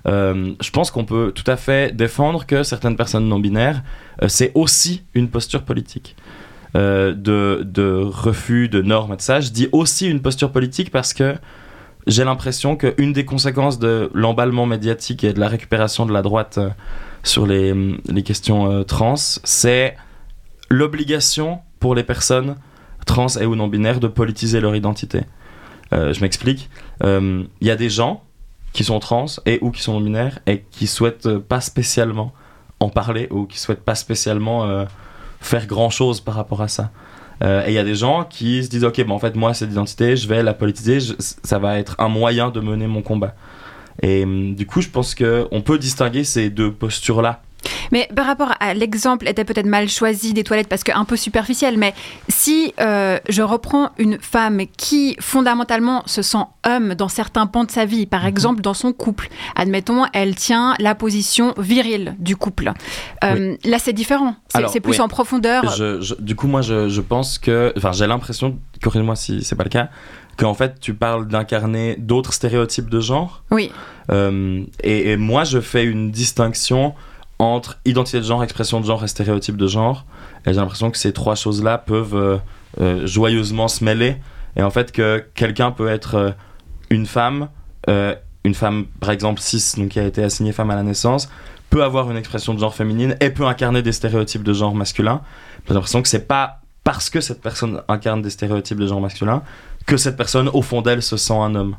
euh, 0.07 0.55
je 0.63 0.71
pense 0.71 0.91
qu'on 0.91 1.05
peut 1.05 1.33
tout 1.35 1.49
à 1.51 1.57
fait 1.57 1.95
défendre 1.95 2.47
que 2.47 2.63
certaines 2.63 2.97
personnes 2.97 3.29
non 3.29 3.39
binaires, 3.39 3.83
c'est 4.29 4.51
aussi 4.55 5.03
une 5.15 5.29
posture 5.29 5.63
politique. 5.63 6.17
De, 6.75 7.15
de 7.65 8.03
refus 8.05 8.69
de 8.69 8.83
normes 8.83 9.15
et 9.15 9.17
de 9.17 9.23
ça, 9.23 9.41
je 9.41 9.49
dis 9.49 9.67
aussi 9.73 10.11
une 10.11 10.21
posture 10.21 10.53
politique 10.53 10.91
parce 10.91 11.15
que 11.15 11.35
j'ai 12.07 12.23
l'impression 12.23 12.77
qu'une 12.77 13.15
des 13.15 13.25
conséquences 13.25 13.79
de 13.79 14.11
l'emballement 14.13 14.67
médiatique 14.67 15.25
et 15.25 15.33
de 15.33 15.41
la 15.41 15.49
récupération 15.49 16.05
de 16.05 16.13
la 16.13 16.21
droite 16.21 16.59
sur 17.27 17.47
les, 17.47 17.75
les 18.09 18.23
questions 18.23 18.71
euh, 18.71 18.83
trans, 18.85 19.15
c'est 19.17 19.97
l'obligation 20.71 21.61
pour 21.81 21.95
les 21.95 22.03
personnes 22.05 22.57
trans 23.05 23.29
et 23.41 23.47
ou 23.47 23.55
non 23.55 23.69
binaires 23.69 24.01
de 24.01 24.09
politiser 24.09 24.61
leur 24.61 24.75
identité. 24.75 25.23
Euh, 25.93 26.13
je 26.13 26.21
m'explique. 26.21 26.69
Euh, 27.03 27.45
Il 27.61 27.67
y 27.67 27.71
a 27.71 27.77
des 27.77 27.91
gens 27.91 28.23
qui 28.73 28.85
sont 28.85 28.99
trans 29.01 29.27
et 29.47 29.59
ou 29.63 29.71
qui 29.71 29.83
sont 29.83 29.95
non 29.95 30.01
binaires 30.01 30.39
et 30.47 30.65
qui 30.71 30.87
souhaitent 30.87 31.27
euh, 31.27 31.39
pas 31.39 31.61
spécialement 31.61 32.33
en 32.81 32.91
parler 32.91 33.29
ou 33.31 33.47
qui 33.47 33.59
souhaitent 33.59 33.85
pas 33.85 33.95
spécialement 33.95 34.65
euh, 34.65 34.85
faire 35.41 35.67
grand 35.67 35.91
chose 35.91 36.21
par 36.21 36.35
rapport 36.35 36.63
à 36.63 36.69
ça. 36.69 36.91
Euh, 37.43 37.67
et 37.67 37.71
il 37.71 37.75
y 37.75 37.79
a 37.79 37.85
des 37.85 37.95
gens 37.95 38.25
qui 38.25 38.65
se 38.65 38.69
disent 38.69 38.85
ok 38.85 39.05
bon 39.05 39.15
en 39.15 39.19
fait 39.19 39.37
moi 39.37 39.53
cette 39.53 39.71
identité 39.71 40.17
je 40.17 40.27
vais 40.27 40.43
la 40.43 40.55
politiser 40.55 40.99
ça 41.19 41.59
va 41.59 41.79
être 41.79 41.95
un 41.99 42.09
moyen 42.09 42.51
de 42.51 42.61
mener 42.61 42.87
mon 42.87 43.03
combat 43.03 43.35
et 44.03 44.25
hum, 44.25 44.55
du 44.55 44.67
coup 44.67 44.81
je 44.81 44.89
pense 44.89 45.15
que 45.15 45.47
on 45.51 45.63
peut 45.63 45.79
distinguer 45.79 46.25
ces 46.25 46.51
deux 46.51 46.73
postures 46.73 47.23
là 47.23 47.43
Mais 47.91 48.09
par 48.15 48.27
rapport 48.27 48.53
à 48.61 48.75
l'exemple 48.75 49.27
était 49.29 49.45
peut-être 49.45 49.67
mal 49.67 49.89
choisi 49.89 50.33
des 50.33 50.45
toilettes 50.45 50.69
parce 50.69 50.85
qu'un 50.85 51.05
peu 51.05 51.17
superficiel, 51.17 51.77
mais 51.79 51.95
si 52.29 52.73
euh, 52.81 53.19
je 53.29 53.43
reprends 53.43 53.91
une 53.99 54.19
femme 54.21 54.61
qui 54.77 55.17
fondamentalement 55.21 56.03
se 56.07 56.23
sent 56.23 56.45
homme 56.65 56.95
dans 56.95 57.09
certains 57.09 57.47
pans 57.47 57.65
de 57.65 57.71
sa 57.71 57.85
vie, 57.85 58.07
par 58.07 58.25
exemple 58.27 58.61
dans 58.61 58.75
son 58.75 58.93
couple, 58.93 59.29
admettons, 59.57 60.05
elle 60.13 60.35
tient 60.37 60.75
la 60.79 60.95
position 60.95 61.55
virile 61.59 62.15
du 62.19 62.37
couple. 62.37 62.73
Euh, 63.25 63.57
Là, 63.65 63.79
c'est 63.79 63.93
différent. 63.93 64.37
C'est 64.69 64.81
plus 64.81 64.93
oui. 64.93 65.01
en 65.01 65.09
profondeur. 65.09 65.69
Je- 65.77 66.01
je- 66.01 66.15
du 66.21 66.35
coup 66.37 66.47
moi 66.49 66.63
je, 66.63 66.89
je 66.89 67.01
pense 67.01 67.39
que 67.39 67.73
enfin 67.77 67.93
j'ai 67.93 68.07
l'impression 68.07 68.59
corrige-moi 68.83 69.17
si 69.17 69.43
c'est 69.43 69.57
pas 69.57 69.65
le 69.65 69.71
cas 69.71 69.89
qu'en 70.37 70.55
fait 70.55 70.81
tu 70.81 70.95
parles 70.95 71.29
d'incarner 71.29 71.97
d'autres 71.97 72.33
stéréotypes 72.33 72.91
de 72.91 73.01
genre 73.01 73.43
Oui. 73.51 73.73
Euh, 74.11 74.63
et, 74.83 75.11
et 75.13 75.17
moi, 75.17 75.45
je 75.45 75.61
fais 75.61 75.85
une 75.85 76.11
distinction 76.11 76.95
entre 77.39 77.79
identité 77.85 78.19
de 78.19 78.25
genre, 78.25 78.43
expression 78.43 78.81
de 78.81 78.87
genre 78.87 79.05
et 79.05 79.09
stéréotype 79.09 79.57
de 79.57 79.67
genre. 79.67 80.07
Et 80.47 80.53
j'ai 80.53 80.61
l'impression 80.61 80.91
que 80.91 80.99
ces 80.99 81.13
trois 81.13 81.35
choses-là 81.35 81.79
peuvent 81.79 82.15
euh, 82.15 82.39
euh, 82.81 83.07
joyeusement 83.07 83.69
se 83.69 83.85
mêler. 83.85 84.17
Et 84.57 84.63
en 84.63 84.71
fait, 84.71 84.93
que 84.93 85.25
quelqu'un 85.35 85.71
peut 85.71 85.89
être 85.89 86.35
une 86.89 87.05
femme, 87.05 87.49
une 87.87 88.55
femme 88.55 88.87
par 89.01 89.11
exemple 89.11 89.39
cis, 89.43 89.75
donc 89.77 89.91
qui 89.91 90.01
a 90.01 90.05
été 90.05 90.23
assignée 90.23 90.53
femme 90.53 90.71
à 90.71 90.77
la 90.77 90.83
naissance, 90.83 91.29
peut 91.69 91.85
avoir 91.85 92.11
une 92.11 92.17
expression 92.17 92.55
de 92.55 92.59
genre 92.59 92.75
féminine 92.75 93.17
et 93.21 93.29
peut 93.29 93.45
incarner 93.45 93.83
des 93.83 93.93
stéréotypes 93.93 94.43
de 94.43 94.55
genre 94.55 94.75
masculin. 94.75 95.21
J'ai 95.69 95.75
l'impression 95.75 96.01
que 96.01 96.09
c'est 96.09 96.27
pas 96.27 96.61
parce 96.87 97.11
que 97.11 97.21
cette 97.21 97.43
personne 97.43 97.83
incarne 97.89 98.23
des 98.23 98.31
stéréotypes 98.31 98.79
de 98.79 98.87
genre 98.87 99.01
masculin 99.01 99.43
que 99.87 99.97
cette 99.97 100.17
personne, 100.17 100.49
au 100.49 100.63
fond 100.63 100.83
d'elle, 100.83 101.03
se 101.03 101.17
sent 101.17 101.35
un 101.35 101.57
homme. 101.57 101.77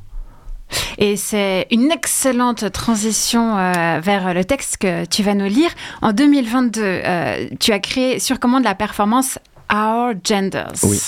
Et 0.97 1.15
c'est 1.15 1.65
une 1.71 1.91
excellente 1.91 2.69
transition 2.73 3.57
euh, 3.57 4.01
vers 4.01 4.33
le 4.33 4.43
texte 4.43 4.79
que 4.79 5.05
tu 5.05 5.23
vas 5.23 5.33
nous 5.33 5.45
lire. 5.45 5.69
En 6.01 6.11
2022, 6.11 6.81
euh, 6.83 7.47
tu 7.57 7.71
as 7.71 7.79
créé 7.79 8.19
sur 8.19 8.37
commande 8.37 8.65
la 8.65 8.75
performance 8.75 9.39
Our 9.71 10.13
Genders. 10.23 10.73
Oui. 10.83 10.99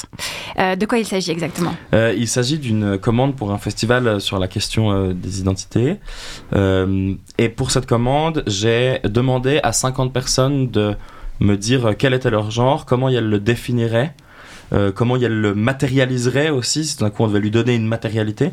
Euh, 0.60 0.78
de 0.78 0.86
quoi 0.86 0.98
il 0.98 1.06
s'agit 1.06 1.32
exactement? 1.32 1.74
Euh, 1.94 2.14
il 2.18 2.28
s'agit 2.28 2.58
d'une 2.58 2.98
commande 2.98 3.36
pour 3.36 3.52
un 3.52 3.58
festival 3.58 4.20
sur 4.22 4.40
la 4.40 4.48
question 4.48 4.92
euh, 4.92 5.14
des 5.14 5.42
identités. 5.42 5.98
Euh, 6.54 7.14
et 7.38 7.50
pour 7.50 7.72
cette 7.72 7.86
commande, 7.86 8.44
j'ai 8.48 9.00
demandé 9.04 9.60
à 9.64 9.74
50 9.74 10.14
personnes 10.14 10.70
de 10.70 10.96
me 11.40 11.56
dire 11.56 11.88
euh, 11.88 11.94
quel 11.98 12.14
était 12.14 12.30
leur 12.30 12.52
genre, 12.52 12.86
comment 12.86 13.10
elles 13.10 13.30
le 13.30 13.40
définiraient, 13.40 14.14
euh, 14.74 14.92
comment 14.92 15.16
elles 15.16 15.40
le 15.40 15.56
matérialiseraient 15.56 16.50
aussi, 16.50 16.86
si 16.86 16.98
tout 16.98 17.04
d'un 17.04 17.10
coup 17.10 17.24
on 17.24 17.28
devait 17.28 17.40
lui 17.40 17.52
donner 17.52 17.76
une 17.76 17.88
matérialité. 17.88 18.52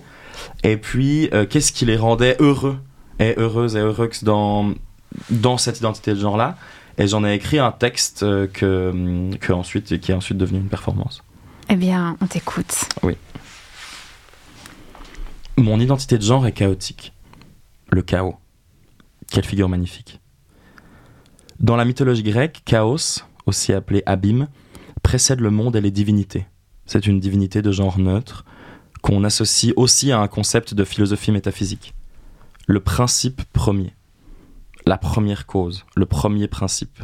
Et 0.63 0.77
puis, 0.77 1.29
euh, 1.33 1.47
qu'est-ce 1.47 1.73
qui 1.73 1.85
les 1.87 1.97
rendait 1.97 2.37
heureux 2.41 2.79
et 3.19 3.35
heureuses 3.37 3.77
et 3.77 3.81
heureux 3.81 4.11
dans, 4.23 4.73
dans 5.31 5.59
cette 5.59 5.79
identité 5.79 6.13
de 6.13 6.21
genre-là. 6.21 6.57
Et 6.99 7.07
j'en 7.07 7.25
ai 7.25 7.35
écrit 7.35 7.59
un 7.59 7.73
texte 7.73 8.21
que, 8.21 9.31
que 9.41 9.53
ensuite, 9.53 10.01
qui 10.01 10.13
est 10.13 10.15
ensuite 10.15 10.39
devenu 10.39 10.59
une 10.59 10.69
performance. 10.69 11.23
Eh 11.69 11.77
bien, 11.77 12.17
on 12.23 12.27
t'écoute. 12.27 12.89
Mon 15.59 15.81
identité 15.81 16.17
de 16.17 16.23
genre 16.23 16.47
est 16.47 16.53
chaotique. 16.53 17.13
Le 17.91 18.03
chaos. 18.03 18.37
Quelle 19.31 19.45
figure 19.45 19.69
magnifique. 19.69 20.21
Dans 21.61 21.77
la 21.77 21.87
mythologie 21.87 22.23
grecque, 22.23 22.63
Chaos, 22.67 23.23
aussi 23.47 23.73
appelé 23.73 24.03
abîme, 24.05 24.49
précède 25.03 25.41
le 25.41 25.51
monde 25.51 25.75
et 25.77 25.81
les 25.81 25.91
divinités. 25.91 26.47
C'est 26.85 27.07
une 27.07 27.19
divinité 27.19 27.63
de 27.63 27.73
genre 27.73 27.99
neutre 27.99 28.45
qu'on 29.01 29.25
associe 29.25 29.73
aussi 29.77 30.13
à 30.13 30.21
un 30.21 30.29
concept 30.29 30.75
de 30.75 30.85
philosophie 30.85 31.33
métaphysique. 31.33 31.95
Le 32.67 32.81
principe 32.81 33.43
premier. 33.53 33.95
La 34.85 34.99
première 34.99 35.47
cause. 35.47 35.87
Le 35.95 36.05
premier 36.05 36.47
principe. 36.47 37.03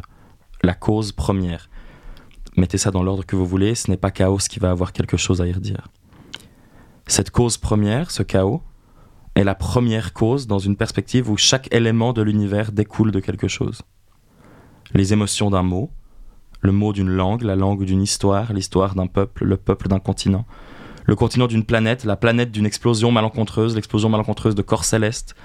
La 0.61 0.75
cause 0.75 1.11
première. 1.11 1.69
Mettez 2.55 2.77
ça 2.77 2.91
dans 2.91 3.01
l'ordre 3.01 3.25
que 3.25 3.35
vous 3.35 3.47
voulez, 3.47 3.73
ce 3.73 3.89
n'est 3.89 3.97
pas 3.97 4.11
Chaos 4.11 4.37
qui 4.37 4.59
va 4.59 4.69
avoir 4.69 4.93
quelque 4.93 5.17
chose 5.17 5.41
à 5.41 5.47
y 5.47 5.51
redire. 5.51 5.87
Cette 7.07 7.31
cause 7.31 7.57
première, 7.57 8.11
ce 8.11 8.21
chaos, 8.21 8.61
est 9.35 9.43
la 9.43 9.55
première 9.55 10.13
cause 10.13 10.45
dans 10.45 10.59
une 10.59 10.77
perspective 10.77 11.29
où 11.29 11.37
chaque 11.37 11.73
élément 11.73 12.13
de 12.13 12.21
l'univers 12.21 12.71
découle 12.71 13.11
de 13.11 13.19
quelque 13.19 13.47
chose. 13.47 13.81
Les 14.93 15.13
émotions 15.13 15.49
d'un 15.49 15.63
mot, 15.63 15.89
le 16.61 16.71
mot 16.71 16.93
d'une 16.93 17.09
langue, 17.09 17.41
la 17.41 17.55
langue 17.55 17.83
d'une 17.83 18.01
histoire, 18.01 18.53
l'histoire 18.53 18.95
d'un 18.95 19.07
peuple, 19.07 19.43
le 19.43 19.57
peuple 19.57 19.87
d'un 19.87 19.99
continent, 19.99 20.45
le 21.05 21.15
continent 21.15 21.47
d'une 21.47 21.65
planète, 21.65 22.05
la 22.05 22.15
planète 22.15 22.51
d'une 22.51 22.65
explosion 22.65 23.11
malencontreuse, 23.11 23.75
l'explosion 23.75 24.09
malencontreuse 24.09 24.55
de 24.55 24.61
corps 24.61 24.85
célestes, 24.85 25.35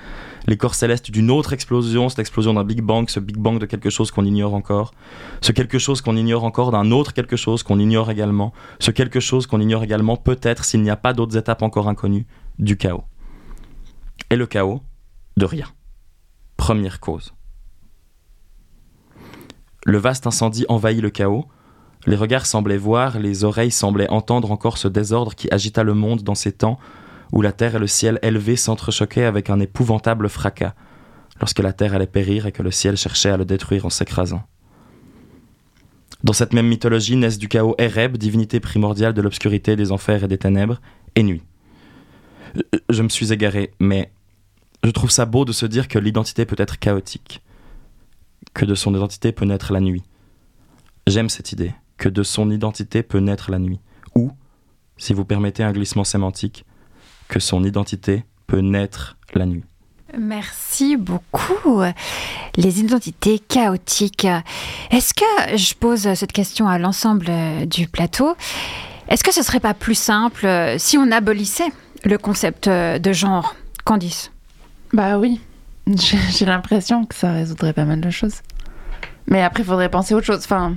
les 0.47 0.57
corps 0.57 0.75
célestes 0.75 1.11
d'une 1.11 1.31
autre 1.31 1.53
explosion, 1.53 2.09
cette 2.09 2.21
explosion 2.21 2.55
d'un 2.55 2.65
Big 2.65 2.81
Bang, 2.81 3.09
ce 3.09 3.21
Big 3.21 3.37
Bang 3.37 3.59
de 3.59 3.67
quelque 3.67 3.91
chose 3.91 4.11
qu'on 4.11 4.25
ignore 4.25 4.55
encore, 4.55 4.93
ce 5.41 5.53
quelque 5.53 5.79
chose 5.79 6.01
qu'on 6.01 6.17
ignore 6.17 6.45
encore 6.45 6.71
d'un 6.71 6.91
autre 6.91 7.13
quelque 7.13 7.37
chose 7.37 7.63
qu'on 7.63 7.79
ignore 7.79 8.11
également, 8.11 8.53
ce 8.79 8.91
quelque 8.91 9.21
chose 9.21 9.47
qu'on 9.47 9.61
ignore 9.61 9.83
également 9.83 10.17
peut-être 10.17 10.65
s'il 10.65 10.83
n'y 10.83 10.91
a 10.91 10.97
pas 10.97 11.13
d'autres 11.13 11.37
étapes 11.37 11.63
encore 11.63 11.89
inconnues 11.89 12.27
du 12.59 12.77
chaos. 12.77 13.05
Et 14.31 14.37
le 14.37 14.47
chaos, 14.47 14.83
de 15.37 15.45
rien. 15.45 15.67
Première 16.57 17.01
cause. 17.01 17.33
Le 19.89 19.97
vaste 19.97 20.27
incendie 20.27 20.67
envahit 20.69 21.01
le 21.01 21.09
chaos. 21.09 21.47
Les 22.05 22.15
regards 22.15 22.45
semblaient 22.45 22.77
voir, 22.77 23.19
les 23.19 23.45
oreilles 23.45 23.71
semblaient 23.71 24.11
entendre 24.11 24.53
encore 24.53 24.77
ce 24.77 24.87
désordre 24.87 25.35
qui 25.35 25.49
agita 25.51 25.83
le 25.83 25.95
monde 25.95 26.23
dans 26.23 26.35
ces 26.35 26.53
temps 26.53 26.79
où 27.33 27.41
la 27.41 27.53
terre 27.53 27.75
et 27.75 27.79
le 27.79 27.87
ciel 27.87 28.19
élevés 28.21 28.57
s'entrechoquaient 28.57 29.25
avec 29.25 29.49
un 29.49 29.61
épouvantable 29.61 30.29
fracas, 30.29 30.75
lorsque 31.41 31.61
la 31.61 31.73
terre 31.73 31.95
allait 31.95 32.07
périr 32.07 32.45
et 32.45 32.53
que 32.53 32.63
le 32.63 32.71
ciel 32.71 32.99
cherchait 32.99 33.31
à 33.31 33.39
le 33.39 33.47
détruire 33.47 33.87
en 33.87 33.91
s'écrasant. 33.91 34.43
Dans 36.23 36.35
cette 36.35 36.53
même 36.53 36.69
mythologie 36.69 37.17
naissent 37.17 37.39
du 37.39 37.49
chaos 37.49 37.75
Ereb, 37.79 38.19
divinité 38.19 38.61
primordiale 38.61 39.15
de 39.15 39.23
l'obscurité, 39.23 39.75
des 39.75 39.91
enfers 39.91 40.23
et 40.23 40.29
des 40.29 40.37
ténèbres, 40.37 40.83
et 41.15 41.23
nuit. 41.23 41.43
Je 42.91 43.03
me 43.03 43.09
suis 43.09 43.33
égaré, 43.33 43.73
mais 43.81 44.13
je 44.85 44.91
trouve 44.91 45.11
ça 45.11 45.25
beau 45.25 45.47
de 45.47 45.53
se 45.53 45.65
dire 45.65 45.89
que 45.89 45.99
l'identité 45.99 46.45
peut 46.45 46.57
être 46.59 46.79
chaotique. 46.79 47.41
Que 48.59 48.65
de 48.65 48.75
son 48.75 48.93
identité 48.93 49.31
peut 49.31 49.45
naître 49.45 49.73
la 49.73 49.81
nuit. 49.81 50.03
J'aime 51.07 51.29
cette 51.29 51.53
idée, 51.53 51.73
que 51.97 52.09
de 52.09 52.25
son 52.25 52.51
identité 52.51 53.05
peut 53.05 53.21
naître 53.21 53.53
la 53.53 53.61
nuit. 53.61 53.79
Ou, 54.17 54.33
si 54.97 55.15
vous 55.15 55.25
permettez 55.25 55.63
un 55.63 55.71
glissement 55.71 56.03
sémantique, 56.03 56.65
que 57.29 57.39
son 57.39 57.63
identité 57.63 58.25
peut 58.49 58.59
naître 58.59 59.17
la 59.33 59.47
nuit. 59.47 59.63
Merci 60.19 60.97
beaucoup. 60.97 61.83
Les 62.57 62.81
identités 62.81 63.39
chaotiques. 63.39 64.27
Est-ce 64.91 65.15
que, 65.15 65.57
je 65.57 65.75
pose 65.75 66.13
cette 66.15 66.33
question 66.33 66.67
à 66.67 66.79
l'ensemble 66.79 67.27
euh, 67.29 67.65
du 67.65 67.87
plateau, 67.87 68.35
est-ce 69.09 69.23
que 69.23 69.33
ce 69.33 69.43
serait 69.43 69.61
pas 69.61 69.75
plus 69.75 69.95
simple 69.95 70.47
euh, 70.47 70.79
si 70.79 70.99
on 70.99 71.13
abolissait 71.13 71.71
le 72.05 72.19
concept 72.19 72.67
euh, 72.67 72.99
de 72.99 73.13
genre? 73.13 73.55
Candice 73.85 74.33
Bah 74.93 75.19
oui, 75.19 75.41
j'ai 75.97 76.45
l'impression 76.47 77.05
que 77.05 77.15
ça 77.15 77.33
résoudrait 77.33 77.73
pas 77.73 77.85
mal 77.85 78.01
de 78.01 78.11
choses. 78.11 78.37
Mais 79.27 79.43
après, 79.43 79.63
il 79.63 79.67
faudrait 79.67 79.91
penser 79.91 80.15
à 80.15 80.17
autre 80.17 80.27
chose. 80.27 80.41
Enfin, 80.45 80.77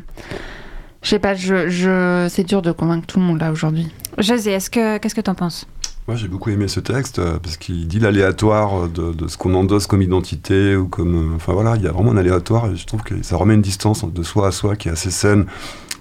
je 1.02 1.10
sais 1.10 1.20
pas, 1.20 1.34
je, 1.36 1.70
je... 1.70 2.28
c'est 2.30 2.44
dur 2.44 2.62
de 2.62 2.72
convaincre 2.72 3.08
tout 3.08 3.20
le 3.20 3.26
monde 3.26 3.40
là 3.40 3.52
aujourd'hui. 3.52 3.92
José, 4.18 4.52
est-ce 4.52 4.70
que, 4.70 4.98
qu'est-ce 4.98 5.16
que 5.16 5.22
t'en 5.22 5.36
penses? 5.36 5.66
Moi, 6.08 6.18
j'ai 6.18 6.28
beaucoup 6.28 6.50
aimé 6.50 6.68
ce 6.68 6.80
texte 6.80 7.20
euh, 7.20 7.38
parce 7.40 7.58
qu'il 7.58 7.88
dit 7.88 8.00
l'aléatoire 8.00 8.90
de, 8.90 9.14
de 9.14 9.28
ce 9.28 9.38
qu'on 9.38 9.54
endosse 9.54 9.88
comme 9.88 10.02
identité 10.02 10.76
ou 10.76 10.88
comme. 10.88 11.34
euh, 11.34 11.36
Enfin 11.36 11.54
voilà, 11.54 11.76
il 11.76 11.84
y 11.84 11.88
a 11.88 11.92
vraiment 11.92 12.12
un 12.12 12.18
aléatoire 12.18 12.66
et 12.72 12.76
je 12.76 12.86
trouve 12.86 13.04
que 13.04 13.22
ça 13.24 13.38
remet 13.38 13.54
une 13.54 13.62
distance 13.62 14.04
de 14.04 14.24
soi 14.24 14.48
à 14.48 14.52
soi 14.52 14.76
qui 14.76 14.90
est 14.90 14.92
assez 14.92 15.12
saine 15.12 15.46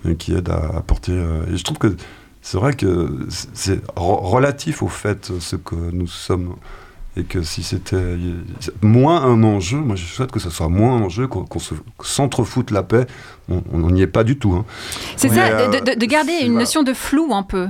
et 0.08 0.16
qui 0.16 0.32
aide 0.34 0.48
à 0.48 0.76
apporter. 0.78 1.12
euh, 1.12 1.44
Et 1.52 1.56
je 1.56 1.62
trouve 1.64 1.78
que 1.78 1.94
c'est 2.42 2.56
vrai 2.56 2.72
que 2.72 3.26
c'est- 3.28 3.48
c'est 3.52 3.84
re- 3.94 4.24
relatif 4.26 4.82
au 4.82 4.88
fait 4.88 5.30
euh, 5.30 5.36
ce 5.38 5.56
que 5.56 5.74
nous 5.92 6.06
sommes. 6.08 6.56
Et 7.16 7.24
que 7.24 7.42
si 7.42 7.62
c'était 7.64 8.16
moins 8.82 9.22
un 9.24 9.42
enjeu, 9.42 9.78
moi 9.78 9.96
je 9.96 10.04
souhaite 10.04 10.30
que 10.30 10.38
ce 10.38 10.48
soit 10.48 10.68
moins 10.68 10.96
un 10.96 11.02
enjeu, 11.02 11.26
qu'on 11.26 11.44
qu'on 11.44 11.58
se 11.58 11.74
s'entrefoute 12.02 12.70
la 12.70 12.82
paix. 12.84 13.06
On 13.48 13.90
n'y 13.90 14.02
est 14.02 14.06
pas 14.06 14.22
du 14.22 14.38
tout. 14.38 14.52
Hein. 14.52 14.64
C'est 15.16 15.28
ça, 15.28 15.46
euh, 15.46 15.68
de, 15.80 15.90
de- 15.92 15.98
de 15.98 16.06
garder 16.06 16.32
c'est 16.40 16.46
une 16.46 16.54
notion 16.54 16.82
de 16.84 16.92
flou 16.94 17.34
un 17.34 17.42
peu. 17.42 17.66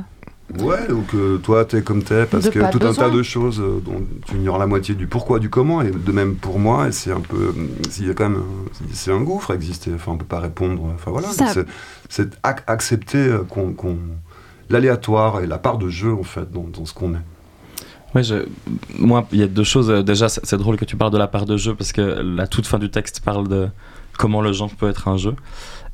Ouais, 0.59 0.91
ou 0.91 1.03
que 1.03 1.37
toi 1.39 1.65
t'es 1.65 1.81
comme 1.81 2.03
t'es, 2.03 2.27
parce 2.27 2.45
De 2.47 2.51
que 2.51 2.59
tout 2.73 2.79
besoin. 2.81 3.07
un 3.07 3.09
tas 3.09 3.17
de 3.17 3.23
choses 3.23 3.61
euh, 3.61 3.81
dont 3.83 4.03
tu 4.27 4.35
ignores 4.35 4.59
la 4.59 4.67
moitié 4.67 4.95
du 4.97 5.07
pourquoi, 5.07 5.39
du 5.39 5.49
comment, 5.49 5.81
et 5.81 5.91
de 5.91 6.13
même 6.13 6.35
pour 6.35 6.59
moi, 6.59 6.89
et 6.89 6.93
c'est 6.93 7.13
un 7.13 7.21
peu. 7.21 7.55
S'il 7.89 8.09
y 8.09 8.11
a 8.11 8.15
quand 8.15 8.29
même. 8.29 8.43
C'est 8.93 9.13
un 9.13 9.21
gouffre 9.23 9.53
à 9.53 9.55
exister, 9.55 9.91
enfin 9.95 10.13
on 10.13 10.17
peut 10.19 10.25
pas 10.27 10.41
répondre. 10.41 10.83
Enfin 10.95 11.13
voilà, 11.13 11.29
c'est- 11.29 11.65
c'est 12.11 12.35
ac- 12.43 12.65
accepter 12.67 13.17
euh, 13.19 13.39
qu'on. 13.49 13.75
l'aléatoire 14.69 15.41
et 15.41 15.47
la 15.47 15.59
part 15.59 15.79
de 15.79 15.89
jeu 15.89 16.13
en 16.13 16.23
fait 16.25 16.51
dans, 16.53 16.65
dans 16.65 16.85
ce 16.85 16.93
qu'on 16.95 17.15
est. 17.15 17.25
Je- 18.15 18.47
moi, 18.99 19.27
il 19.33 19.39
y 19.39 19.43
a 19.43 19.47
deux 19.47 19.65
choses. 19.65 19.91
Euh, 19.91 20.03
Déjà, 20.03 20.29
c'est 20.29 20.57
drôle 20.57 20.77
que 20.77 20.85
tu 20.85 20.97
parles 20.97 21.13
de 21.13 21.19
la 21.19 21.29
part 21.29 21.47
de 21.47 21.57
jeu 21.57 21.75
parce 21.75 21.93
que 21.93 22.01
la 22.01 22.47
toute 22.47 22.67
fin 22.67 22.79
du 22.79 22.91
texte 22.91 23.21
parle 23.25 23.47
de 23.49 23.69
comment 24.19 24.41
le 24.43 24.53
genre 24.53 24.71
peut 24.75 24.89
être 24.91 25.07
un 25.09 25.17
jeu. 25.17 25.35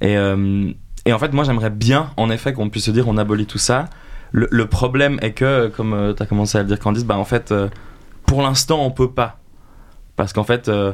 Et, 0.00 0.16
euh, 0.16 0.70
en 1.10 1.18
fait, 1.18 1.32
moi, 1.32 1.44
j'aimerais 1.44 1.70
bien, 1.70 2.10
en 2.16 2.30
effet, 2.30 2.52
qu'on 2.52 2.68
puisse 2.70 2.86
se 2.86 2.90
dire 2.90 3.06
on 3.08 3.16
abolit 3.18 3.46
tout 3.46 3.58
ça. 3.58 3.86
Le, 4.32 4.66
problème 4.66 5.18
est 5.22 5.32
que, 5.32 5.68
comme 5.68 6.14
tu 6.16 6.22
as 6.22 6.26
commencé 6.26 6.58
à 6.58 6.62
le 6.62 6.68
dire, 6.68 6.78
Candice, 6.78 7.04
bah, 7.04 7.16
en 7.16 7.24
fait, 7.24 7.52
euh, 7.52 7.68
pour 8.26 8.42
l'instant, 8.42 8.84
on 8.84 8.90
peut 8.90 9.10
pas. 9.10 9.38
Parce 10.16 10.32
qu'en 10.32 10.42
fait, 10.44 10.68
euh, 10.68 10.92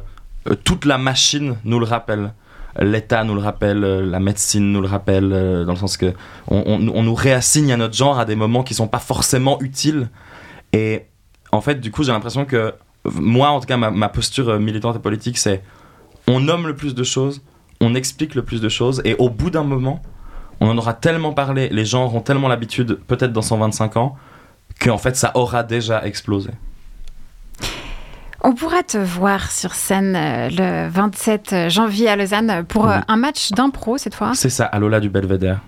euh, 0.51 0.55
toute 0.65 0.85
la 0.85 0.99
machine 0.99 1.57
nous 1.65 1.79
le 1.79 1.87
rappelle. 1.87 2.35
L'État 2.79 3.23
nous 3.25 3.35
le 3.35 3.41
rappelle, 3.41 3.85
euh, 3.85 4.05
la 4.05 4.19
médecine 4.21 4.71
nous 4.73 4.81
le 4.81 4.89
rappelle, 4.89 5.31
euh, 5.33 5.65
dans 5.65 5.73
le 5.73 5.79
sens 5.79 5.97
que 5.97 6.13
on, 6.49 6.63
on- 6.67 6.89
on 6.95 7.03
nous 7.03 7.15
réassigne 7.15 7.73
à 7.73 7.77
notre 7.77 7.95
genre 7.95 8.19
à 8.19 8.25
des 8.25 8.35
moments 8.35 8.63
qui 8.63 8.75
sont 8.75 8.89
pas 8.89 8.99
forcément 8.99 9.61
utiles. 9.61 10.09
Et 10.73 11.07
en 11.53 11.61
fait, 11.61 11.77
du 11.81 11.91
coup, 11.91 12.03
j'ai 12.03 12.12
l'impression 12.12 12.45
que 12.45 12.75
moi, 13.05 13.51
en 13.51 13.61
tout 13.61 13.67
cas, 13.67 13.77
ma, 13.77 13.91
ma 13.91 14.09
posture 14.09 14.49
euh, 14.49 14.59
militante 14.59 14.97
et 14.97 14.99
politique, 15.01 15.38
c'est 15.38 15.62
on 16.27 16.41
nomme 16.41 16.67
le 16.67 16.75
plus 16.77 16.95
de 16.95 17.05
choses, 17.05 17.43
on 17.81 17.95
explique 17.95 18.35
le 18.35 18.43
plus 18.43 18.61
de 18.61 18.69
choses, 18.69 19.03
et 19.05 19.15
au 19.19 19.29
bout 19.29 19.51
d'un 19.51 19.65
moment, 19.65 20.01
on 20.61 20.69
en 20.69 20.79
aura 20.79 20.95
tellement 20.95 21.33
parlé, 21.33 21.69
les 21.71 21.85
gens 21.85 22.05
auront 22.05 22.21
tellement 22.21 22.49
l'habitude, 22.49 23.01
peut-être 23.09 23.33
dans 23.33 23.43
125 23.43 23.97
ans, 23.97 24.17
qu'en 24.81 24.99
fait, 24.99 25.17
ça 25.17 25.33
aura 25.35 25.62
déjà 25.65 26.05
explosé. 26.07 26.51
On 28.45 28.55
pourra 28.55 28.83
te 28.83 28.99
voir 28.99 29.51
sur 29.53 29.73
scène 29.75 30.17
euh, 30.17 30.49
le 30.51 30.88
27 30.91 31.69
janvier 31.69 32.09
à 32.09 32.17
Lausanne 32.17 32.65
pour 32.69 32.88
euh, 32.88 32.97
Oui. 32.97 33.03
un 33.07 33.17
match 33.17 33.51
d'impro 33.53 33.99
cette 33.99 34.15
fois. 34.17 34.33
C'est 34.35 34.49
ça, 34.51 34.65
à 34.67 34.79
Lola 34.81 34.99
du 34.99 35.11
Belvédère. 35.11 35.61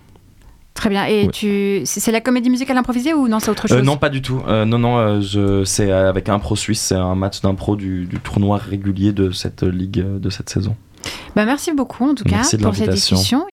Très 0.74 0.90
bien. 0.90 1.06
Et 1.06 1.26
Oui. 1.26 1.30
tu, 1.32 1.82
c'est 1.84 2.10
la 2.10 2.20
comédie 2.20 2.50
musicale 2.50 2.76
improvisée 2.76 3.14
ou 3.14 3.28
non, 3.28 3.38
c'est 3.38 3.50
autre 3.50 3.68
chose 3.68 3.78
Euh, 3.78 3.82
non, 3.82 3.96
pas 3.96 4.10
du 4.10 4.20
tout. 4.22 4.42
Euh, 4.48 4.64
non, 4.64 4.78
non, 4.78 4.98
euh, 4.98 5.20
je... 5.20 5.64
c'est 5.64 5.92
avec 5.92 6.28
un 6.28 6.38
pro 6.40 6.56
suisse, 6.56 6.80
c'est 6.80 6.96
un 6.96 7.14
match 7.14 7.40
d'impro 7.40 7.76
du, 7.76 8.06
du 8.06 8.18
tournoi 8.18 8.58
régulier 8.58 9.12
de 9.12 9.30
cette 9.30 9.62
ligue, 9.62 10.04
de 10.04 10.30
cette 10.30 10.50
saison. 10.50 10.76
Bah, 11.36 11.44
merci 11.44 11.72
beaucoup 11.72 12.04
en 12.04 12.14
tout 12.14 12.24
cas 12.24 12.36
Merci 12.36 12.58
pour 12.58 12.74
cette 12.74 12.90
discussion 12.90 13.46